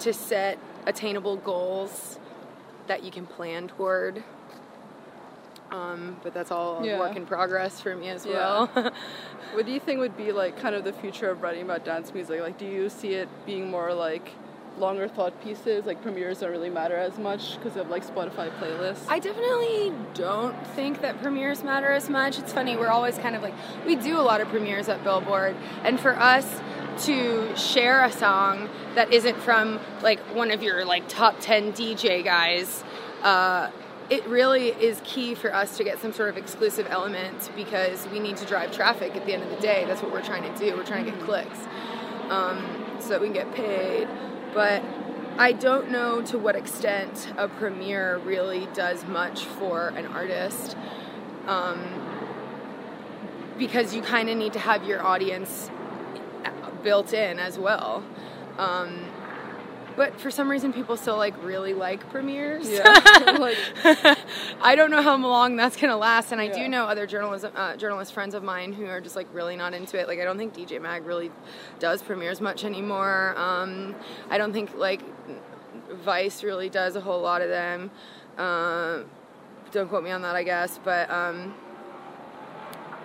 to 0.00 0.12
set 0.12 0.58
attainable 0.86 1.36
goals 1.38 2.18
that 2.86 3.02
you 3.02 3.10
can 3.10 3.26
plan 3.26 3.68
toward. 3.68 4.22
Um, 5.70 6.16
but 6.22 6.32
that's 6.32 6.50
all 6.50 6.84
Yeah. 6.84 6.98
work 6.98 7.16
in 7.16 7.26
progress 7.26 7.80
for 7.80 7.94
me 7.94 8.08
as 8.08 8.24
Yeah. 8.26 8.66
well. 8.74 8.92
What 9.54 9.64
do 9.64 9.72
you 9.72 9.80
think 9.80 10.00
would 10.00 10.16
be 10.16 10.30
like 10.32 10.58
kind 10.60 10.74
of 10.74 10.84
the 10.84 10.92
future 10.92 11.30
of 11.30 11.42
writing 11.42 11.62
about 11.62 11.82
dance 11.84 12.12
music? 12.12 12.40
Like, 12.42 12.58
do 12.58 12.66
you 12.66 12.90
see 12.90 13.14
it 13.14 13.28
being 13.46 13.70
more 13.70 13.94
like 13.94 14.30
longer 14.78 15.08
thought 15.08 15.42
pieces? 15.42 15.86
Like 15.86 16.02
premieres 16.02 16.40
don't 16.40 16.50
really 16.50 16.68
matter 16.68 16.96
as 16.96 17.18
much 17.18 17.56
because 17.56 17.76
of 17.76 17.88
like 17.88 18.06
Spotify 18.06 18.50
playlists. 18.60 19.06
I 19.08 19.18
definitely 19.18 19.92
don't 20.12 20.54
think 20.76 21.00
that 21.00 21.20
premieres 21.22 21.64
matter 21.64 21.88
as 21.90 22.10
much. 22.10 22.38
It's 22.38 22.52
funny, 22.52 22.76
we're 22.76 22.88
always 22.90 23.16
kind 23.18 23.34
of 23.34 23.42
like, 23.42 23.54
we 23.86 23.96
do 23.96 24.18
a 24.18 24.22
lot 24.22 24.40
of 24.42 24.48
premieres 24.48 24.88
at 24.90 25.02
Billboard, 25.02 25.56
and 25.82 25.98
for 25.98 26.14
us 26.18 26.60
to 27.06 27.56
share 27.56 28.04
a 28.04 28.12
song 28.12 28.68
that 28.96 29.12
isn't 29.12 29.36
from 29.40 29.80
like 30.02 30.18
one 30.36 30.50
of 30.50 30.62
your 30.62 30.84
like 30.84 31.08
top 31.08 31.36
10 31.40 31.72
DJ 31.72 32.22
guys, 32.22 32.84
uh, 33.22 33.70
it 34.10 34.26
really 34.26 34.68
is 34.68 35.00
key 35.04 35.34
for 35.34 35.54
us 35.54 35.76
to 35.76 35.84
get 35.84 35.98
some 35.98 36.12
sort 36.12 36.30
of 36.30 36.36
exclusive 36.36 36.86
element 36.88 37.50
because 37.54 38.06
we 38.08 38.20
need 38.20 38.36
to 38.38 38.46
drive 38.46 38.72
traffic 38.72 39.14
at 39.14 39.26
the 39.26 39.34
end 39.34 39.42
of 39.42 39.50
the 39.50 39.60
day. 39.60 39.84
That's 39.86 40.02
what 40.02 40.12
we're 40.12 40.24
trying 40.24 40.50
to 40.50 40.58
do. 40.58 40.76
We're 40.76 40.84
trying 40.84 41.04
to 41.04 41.10
get 41.10 41.20
clicks 41.20 41.58
um, 42.30 42.64
so 43.00 43.10
that 43.10 43.20
we 43.20 43.26
can 43.26 43.34
get 43.34 43.54
paid. 43.54 44.08
But 44.54 44.82
I 45.36 45.52
don't 45.52 45.90
know 45.90 46.22
to 46.22 46.38
what 46.38 46.56
extent 46.56 47.32
a 47.36 47.48
premiere 47.48 48.18
really 48.18 48.66
does 48.74 49.04
much 49.04 49.44
for 49.44 49.88
an 49.88 50.06
artist 50.06 50.76
um, 51.46 51.84
because 53.58 53.94
you 53.94 54.02
kind 54.02 54.30
of 54.30 54.36
need 54.36 54.54
to 54.54 54.58
have 54.58 54.84
your 54.84 55.04
audience 55.04 55.70
built 56.82 57.12
in 57.12 57.38
as 57.38 57.58
well. 57.58 58.02
Um, 58.56 59.04
but 59.98 60.18
for 60.18 60.30
some 60.30 60.50
reason, 60.50 60.72
people 60.72 60.96
still 60.96 61.18
like 61.18 61.34
really 61.44 61.74
like 61.74 62.08
premieres. 62.10 62.70
yeah, 62.70 63.36
like 63.38 63.58
I 64.62 64.74
don't 64.74 64.90
know 64.90 65.02
how 65.02 65.16
long 65.18 65.56
that's 65.56 65.76
gonna 65.76 65.98
last, 65.98 66.32
and 66.32 66.40
I 66.40 66.44
Yeah. 66.44 66.54
do 66.54 66.68
know 66.68 66.84
other 66.86 67.06
journalism 67.06 67.52
uh, 67.54 67.76
journalist 67.76 68.14
friends 68.14 68.34
of 68.34 68.42
mine 68.42 68.72
who 68.72 68.86
are 68.86 69.00
just 69.02 69.16
like 69.16 69.26
really 69.34 69.56
not 69.56 69.74
into 69.74 69.98
it. 70.00 70.08
Like 70.08 70.20
I 70.20 70.24
don't 70.24 70.38
think 70.38 70.54
DJ 70.54 70.80
Mag 70.80 71.04
really 71.04 71.30
does 71.78 72.00
premieres 72.02 72.40
much 72.40 72.64
anymore. 72.64 73.34
Um, 73.36 73.94
I 74.30 74.38
don't 74.38 74.54
think 74.54 74.74
like 74.76 75.02
Vice 76.04 76.42
really 76.42 76.70
does 76.70 76.96
a 76.96 77.00
whole 77.02 77.20
lot 77.20 77.42
of 77.42 77.50
them. 77.50 77.90
Uh, 78.38 79.00
don't 79.72 79.88
quote 79.88 80.04
me 80.04 80.10
on 80.12 80.22
that, 80.22 80.34
I 80.36 80.44
guess, 80.44 80.80
but. 80.82 81.10
Um, 81.10 81.54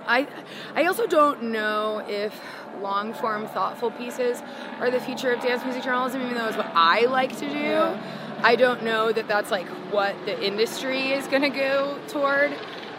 I 0.05 0.27
I 0.75 0.85
also 0.85 1.07
don't 1.07 1.43
know 1.43 2.03
if 2.07 2.33
long 2.81 3.13
form 3.13 3.47
thoughtful 3.47 3.91
pieces 3.91 4.41
are 4.79 4.91
the 4.91 4.99
future 4.99 5.31
of 5.31 5.41
dance 5.41 5.63
music 5.63 5.83
journalism 5.83 6.21
even 6.21 6.35
though 6.35 6.47
it's 6.47 6.57
what 6.57 6.71
I 6.73 7.05
like 7.05 7.37
to 7.39 7.49
do. 7.49 7.55
Yeah. 7.55 8.01
I 8.43 8.55
don't 8.57 8.83
know 8.83 9.11
that 9.11 9.27
that's 9.27 9.51
like 9.51 9.67
what 9.91 10.15
the 10.25 10.45
industry 10.45 11.11
is 11.11 11.27
going 11.27 11.43
to 11.43 11.49
go 11.49 11.97
toward. 12.09 12.53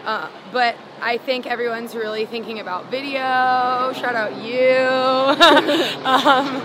Uh, 0.05 0.29
but 0.51 0.75
I 1.01 1.17
think 1.17 1.47
everyone's 1.47 1.95
really 1.95 2.25
thinking 2.25 2.59
about 2.59 2.91
video. 2.91 3.91
Shout 3.93 4.15
out 4.15 4.35
you 4.43 4.69
um, 6.05 6.61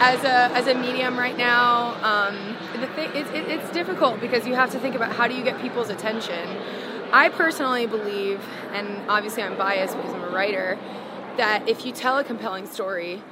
as 0.00 0.24
a 0.24 0.56
as 0.56 0.66
a 0.66 0.74
medium 0.74 1.18
right 1.18 1.36
now. 1.36 1.94
Um, 2.02 2.56
the 2.80 2.86
thing 2.88 3.10
it's, 3.14 3.30
it, 3.30 3.48
it's 3.48 3.70
difficult 3.72 4.20
because 4.20 4.46
you 4.46 4.54
have 4.54 4.70
to 4.72 4.80
think 4.80 4.94
about 4.94 5.12
how 5.12 5.28
do 5.28 5.34
you 5.34 5.44
get 5.44 5.60
people's 5.60 5.88
attention. 5.88 6.48
I 7.12 7.28
personally 7.28 7.86
believe, 7.86 8.40
and 8.72 9.08
obviously 9.10 9.42
I'm 9.42 9.56
biased 9.56 9.96
because 9.96 10.12
I'm 10.12 10.22
a 10.22 10.30
writer, 10.30 10.78
that 11.40 11.66
if 11.66 11.86
you 11.86 11.92
tell 11.92 12.18
a 12.18 12.24
compelling 12.24 12.66
story, 12.66 13.22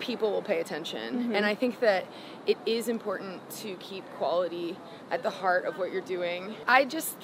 people 0.00 0.32
will 0.32 0.42
pay 0.42 0.58
attention. 0.58 1.32
And 1.32 1.46
I 1.46 1.54
think 1.54 1.78
that 1.78 2.04
it 2.44 2.58
is 2.66 2.88
important 2.88 3.48
to 3.60 3.76
keep 3.76 4.04
quality 4.16 4.76
at 5.12 5.22
the 5.22 5.30
heart 5.30 5.64
of 5.64 5.78
what 5.78 5.92
you're 5.92 6.00
doing. 6.00 6.56
I 6.66 6.84
just 6.84 7.16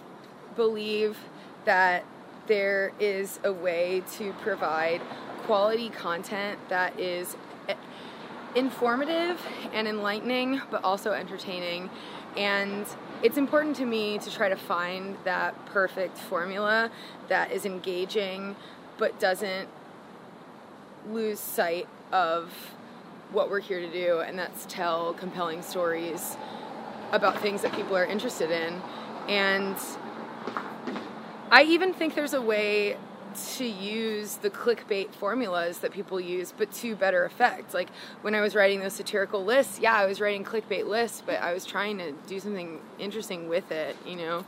believe 0.54 1.18
that 1.64 2.04
there 2.46 2.92
is 3.00 3.40
a 3.42 3.52
way 3.52 4.04
to 4.12 4.32
provide 4.34 5.00
quality 5.42 5.90
content 5.90 6.56
that 6.68 7.00
is 7.00 7.36
eh, 7.68 7.74
informative 8.54 9.40
and 9.72 9.88
enlightening, 9.88 10.60
but 10.70 10.84
also 10.84 11.10
entertaining. 11.10 11.90
And 12.36 12.86
it's 13.24 13.38
important 13.38 13.74
to 13.76 13.86
me 13.86 14.18
to 14.18 14.30
try 14.30 14.48
to 14.48 14.56
find 14.56 15.16
that 15.24 15.66
perfect 15.66 16.16
formula 16.16 16.92
that 17.26 17.50
is 17.50 17.66
engaging 17.66 18.54
but 18.98 19.18
doesn't 19.18 19.68
lose 21.10 21.40
sight 21.40 21.88
of 22.12 22.52
what 23.32 23.50
we're 23.50 23.60
here 23.60 23.80
to 23.80 23.90
do, 23.90 24.20
and 24.20 24.38
that's 24.38 24.66
tell 24.66 25.14
compelling 25.14 25.62
stories 25.62 26.36
about 27.12 27.40
things 27.40 27.62
that 27.62 27.72
people 27.72 27.96
are 27.96 28.04
interested 28.04 28.50
in. 28.50 28.80
And 29.28 29.76
I 31.50 31.62
even 31.64 31.92
think 31.92 32.14
there's 32.14 32.34
a 32.34 32.40
way 32.40 32.96
to 33.56 33.64
use 33.64 34.36
the 34.36 34.50
clickbait 34.50 35.10
formulas 35.14 35.78
that 35.78 35.92
people 35.92 36.20
use, 36.20 36.52
but 36.56 36.70
to 36.72 36.94
better 36.94 37.24
effect. 37.24 37.72
Like 37.72 37.88
when 38.20 38.34
I 38.34 38.40
was 38.40 38.54
writing 38.54 38.80
those 38.80 38.92
satirical 38.92 39.44
lists, 39.44 39.78
yeah, 39.80 39.94
I 39.94 40.06
was 40.06 40.20
writing 40.20 40.44
clickbait 40.44 40.86
lists, 40.86 41.22
but 41.24 41.40
I 41.40 41.52
was 41.54 41.64
trying 41.64 41.98
to 41.98 42.12
do 42.26 42.40
something 42.40 42.80
interesting 42.98 43.48
with 43.48 43.70
it, 43.72 43.96
you 44.06 44.16
know, 44.16 44.44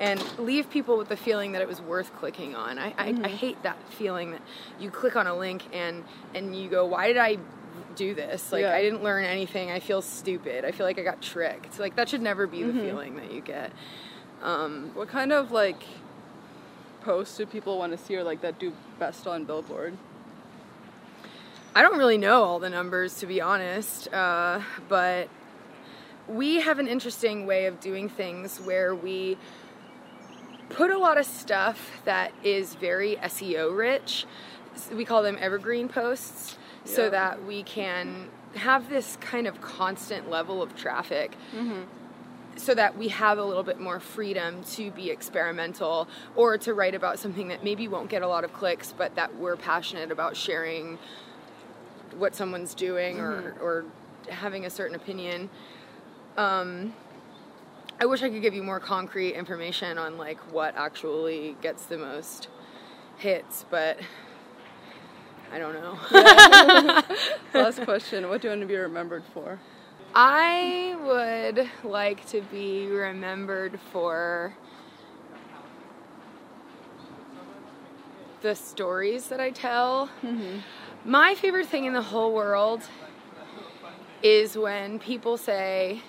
and 0.00 0.20
leave 0.38 0.70
people 0.70 0.96
with 0.96 1.08
the 1.08 1.16
feeling 1.16 1.52
that 1.52 1.62
it 1.62 1.68
was 1.68 1.80
worth 1.80 2.14
clicking 2.16 2.54
on. 2.54 2.78
I, 2.78 2.94
I, 2.98 3.14
I 3.22 3.28
hate 3.28 3.62
that 3.62 3.76
feeling 3.90 4.32
that 4.32 4.42
you 4.80 4.90
click 4.90 5.16
on 5.16 5.26
a 5.26 5.36
link 5.36 5.62
and 5.72 6.04
and 6.34 6.56
you 6.56 6.68
go, 6.68 6.84
why 6.86 7.06
did 7.08 7.18
I 7.18 7.38
do 7.94 8.14
this? 8.14 8.52
Like 8.52 8.62
Yeah. 8.62 8.74
I 8.74 8.82
didn't 8.82 9.02
learn 9.02 9.24
anything. 9.24 9.70
I 9.70 9.80
feel 9.80 10.02
stupid. 10.02 10.64
I 10.64 10.72
feel 10.72 10.86
like 10.86 10.98
I 10.98 11.02
got 11.02 11.20
tricked. 11.22 11.78
Like 11.78 11.96
that 11.96 12.08
should 12.08 12.22
never 12.22 12.46
be 12.46 12.62
the 12.62 12.72
feeling 12.72 13.16
that 13.16 13.32
you 13.32 13.40
get. 13.40 13.72
Um, 14.42 14.90
what 14.94 15.08
kind 15.08 15.32
of 15.32 15.52
like 15.52 15.82
posts 17.02 17.36
do 17.36 17.46
people 17.46 17.78
want 17.78 17.92
to 17.92 17.98
see 17.98 18.16
or 18.16 18.24
like 18.24 18.40
that 18.42 18.58
do 18.58 18.72
best 18.98 19.26
on 19.26 19.44
Billboard? 19.44 19.96
I 21.74 21.82
don't 21.82 21.96
really 21.96 22.18
know 22.18 22.42
all 22.42 22.58
the 22.58 22.68
numbers 22.70 23.18
to 23.20 23.26
be 23.26 23.40
honest, 23.40 24.12
uh, 24.12 24.60
but 24.88 25.28
we 26.28 26.60
have 26.60 26.78
an 26.78 26.86
interesting 26.86 27.46
way 27.46 27.66
of 27.66 27.80
doing 27.80 28.08
things 28.08 28.60
where 28.60 28.94
we 28.94 29.38
put 30.74 30.90
a 30.90 30.98
lot 30.98 31.18
of 31.18 31.26
stuff 31.26 32.02
that 32.04 32.32
is 32.42 32.74
very 32.74 33.16
SEO 33.16 33.76
rich. 33.76 34.26
We 34.92 35.04
call 35.04 35.22
them 35.22 35.36
evergreen 35.40 35.88
posts, 35.88 36.56
so 36.84 37.10
that 37.10 37.44
we 37.44 37.62
can 37.62 38.28
have 38.56 38.88
this 38.88 39.16
kind 39.20 39.46
of 39.46 39.60
constant 39.60 40.28
level 40.30 40.62
of 40.62 40.74
traffic. 40.76 41.36
So 42.56 42.74
that 42.74 42.98
we 42.98 43.08
have 43.08 43.38
a 43.38 43.44
little 43.44 43.62
bit 43.62 43.80
more 43.80 43.98
freedom 43.98 44.62
to 44.72 44.90
be 44.90 45.08
experimental 45.10 46.06
or 46.36 46.58
to 46.58 46.74
write 46.74 46.94
about 46.94 47.18
something 47.18 47.48
that 47.48 47.64
maybe 47.64 47.88
won't 47.88 48.10
get 48.10 48.22
a 48.22 48.28
lot 48.28 48.44
of 48.44 48.52
clicks, 48.52 48.92
but 48.92 49.14
that 49.14 49.36
we're 49.36 49.56
passionate 49.56 50.10
about 50.10 50.36
sharing 50.36 50.98
what 52.18 52.34
someone's 52.34 52.74
doing 52.74 53.20
or, 53.20 53.54
or 53.62 53.84
having 54.28 54.66
a 54.66 54.70
certain 54.70 54.94
opinion. 54.94 55.48
Um, 56.36 56.92
I 58.02 58.04
wish 58.04 58.20
I 58.24 58.30
could 58.30 58.42
give 58.42 58.52
you 58.52 58.64
more 58.64 58.80
concrete 58.80 59.34
information 59.34 59.96
on 59.96 60.18
like 60.18 60.40
what 60.52 60.74
actually 60.74 61.56
gets 61.62 61.84
the 61.86 61.96
most 61.96 62.48
hits, 63.16 63.64
but 63.70 63.96
I 65.52 65.60
don't 65.60 65.72
know. 65.72 65.96
Last 67.54 67.80
question: 67.82 68.28
What 68.28 68.40
do 68.40 68.48
you 68.48 68.50
want 68.50 68.62
to 68.62 68.66
be 68.66 68.74
remembered 68.74 69.22
for? 69.32 69.60
I 70.16 70.96
would 71.04 71.70
like 71.88 72.26
to 72.30 72.40
be 72.40 72.88
remembered 72.88 73.78
for 73.92 74.52
the 78.40 78.56
stories 78.56 79.28
that 79.28 79.38
I 79.38 79.50
tell. 79.50 80.08
Mm-hmm. 80.24 80.58
My 81.04 81.36
favorite 81.36 81.68
thing 81.68 81.84
in 81.84 81.92
the 81.92 82.02
whole 82.02 82.34
world 82.34 82.82
is 84.24 84.58
when 84.58 84.98
people 84.98 85.36
say, 85.36 86.02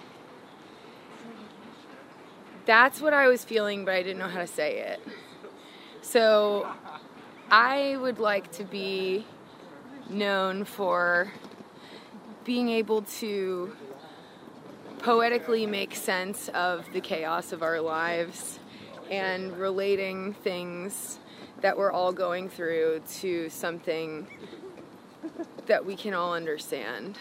That's 2.65 3.02
what 3.02 3.13
I 3.13 3.28
was 3.28 3.43
feeling, 3.43 3.84
but 3.86 3.93
I 3.93 4.04
didn't 4.04 4.19
know 4.19 4.28
how 4.28 4.39
to 4.39 4.47
say 4.47 4.80
it. 4.80 4.99
So 6.02 6.67
I 7.52 7.97
would 7.97 8.19
like 8.19 8.52
to 8.54 8.63
be 8.63 9.26
known 10.10 10.63
for 10.63 11.32
being 12.45 12.69
able 12.69 13.02
to 13.04 13.76
poetically 14.99 15.65
make 15.65 15.95
sense 15.95 16.49
of 16.49 16.86
the 16.93 17.02
chaos 17.02 17.52
of 17.52 17.63
our 17.63 17.82
lives 17.82 18.60
and 19.12 19.58
relating 19.58 20.34
things 20.34 21.19
that 21.62 21.78
we're 21.78 21.91
all 21.91 22.13
going 22.13 22.49
through 22.49 23.02
to 23.19 23.49
something 23.49 24.28
that 25.65 25.86
we 25.86 25.95
can 25.95 26.13
all 26.13 26.34
understand. 26.34 27.17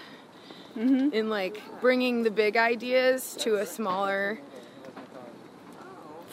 Mm-hmm. 0.76 1.12
In 1.12 1.28
like 1.28 1.60
bringing 1.80 2.22
the 2.22 2.30
big 2.30 2.56
ideas 2.56 3.36
to 3.40 3.56
a 3.56 3.66
smaller 3.66 4.38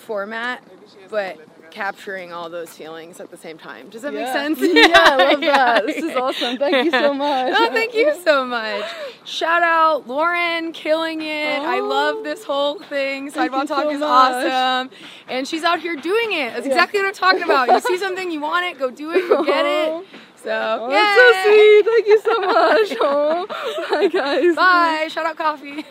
format, 0.10 0.63
but 1.12 1.38
capturing 1.69 2.34
all 2.34 2.50
those 2.50 2.72
feelings 2.72 3.19
at 3.19 3.30
the 3.30 3.38
same 3.38 3.56
time. 3.60 3.89
Does 3.91 4.02
that 4.02 4.12
Yeah. 4.12 4.24
make 4.24 4.34
sense? 4.34 4.60
Yeah, 4.60 4.88
I 4.95 5.15
love 5.34 5.41
that. 5.41 5.86
This 5.86 5.98
is 6.04 6.15
awesome. 6.15 6.58
Thank 6.58 6.86
you 6.86 6.89
so 6.89 7.10
oh, 7.12 7.13
much. 7.13 7.54
Oh, 7.56 7.69
thank 7.72 7.93
you 7.93 8.19
so 8.24 8.43
much. 8.43 8.84
shout 9.24 9.62
out 9.62 10.08
Lauren, 10.08 10.72
killing 10.72 11.22
it. 11.22 11.60
I 11.62 11.79
love 11.79 12.15
oh. 12.19 12.23
this 12.23 12.44
whole 12.44 12.79
thing. 12.79 13.29
Sidewalk 13.29 13.62
you 13.63 13.67
Talk 13.67 13.84
so 13.84 13.90
is 13.92 14.00
much. 14.00 14.46
awesome. 14.46 14.90
And 15.27 15.48
she's 15.48 15.63
out 15.63 15.79
here 15.79 15.96
doing 15.96 16.31
it. 16.31 16.54
That's 16.54 16.65
exactly 16.65 17.00
what 17.02 17.06
I'm 17.10 17.13
talking 17.13 17.44
about. 17.44 17.67
You 17.69 17.79
see 17.79 18.00
something, 18.00 18.31
you 18.31 18.42
want 18.42 18.65
it, 18.65 18.79
go 18.79 18.90
do 18.90 19.12
it, 19.12 19.29
go 19.29 19.44
get 19.44 19.63
it. 19.67 19.90
Oh. 19.90 20.04
So, 20.44 20.50
Oh, 20.50 20.90
yeah. 20.90 21.04
that's 21.04 21.19
so 21.19 21.52
sweet. 21.52 21.86
Thank 21.86 22.08
you 22.08 22.19
so 22.21 22.40
much. 22.42 22.98
Oh, 23.02 23.46
bye, 23.92 24.08
guys. 24.08 24.56
Bye. 24.56 25.08
Shout 25.12 25.25
out 25.27 25.38
coffee. 25.38 25.86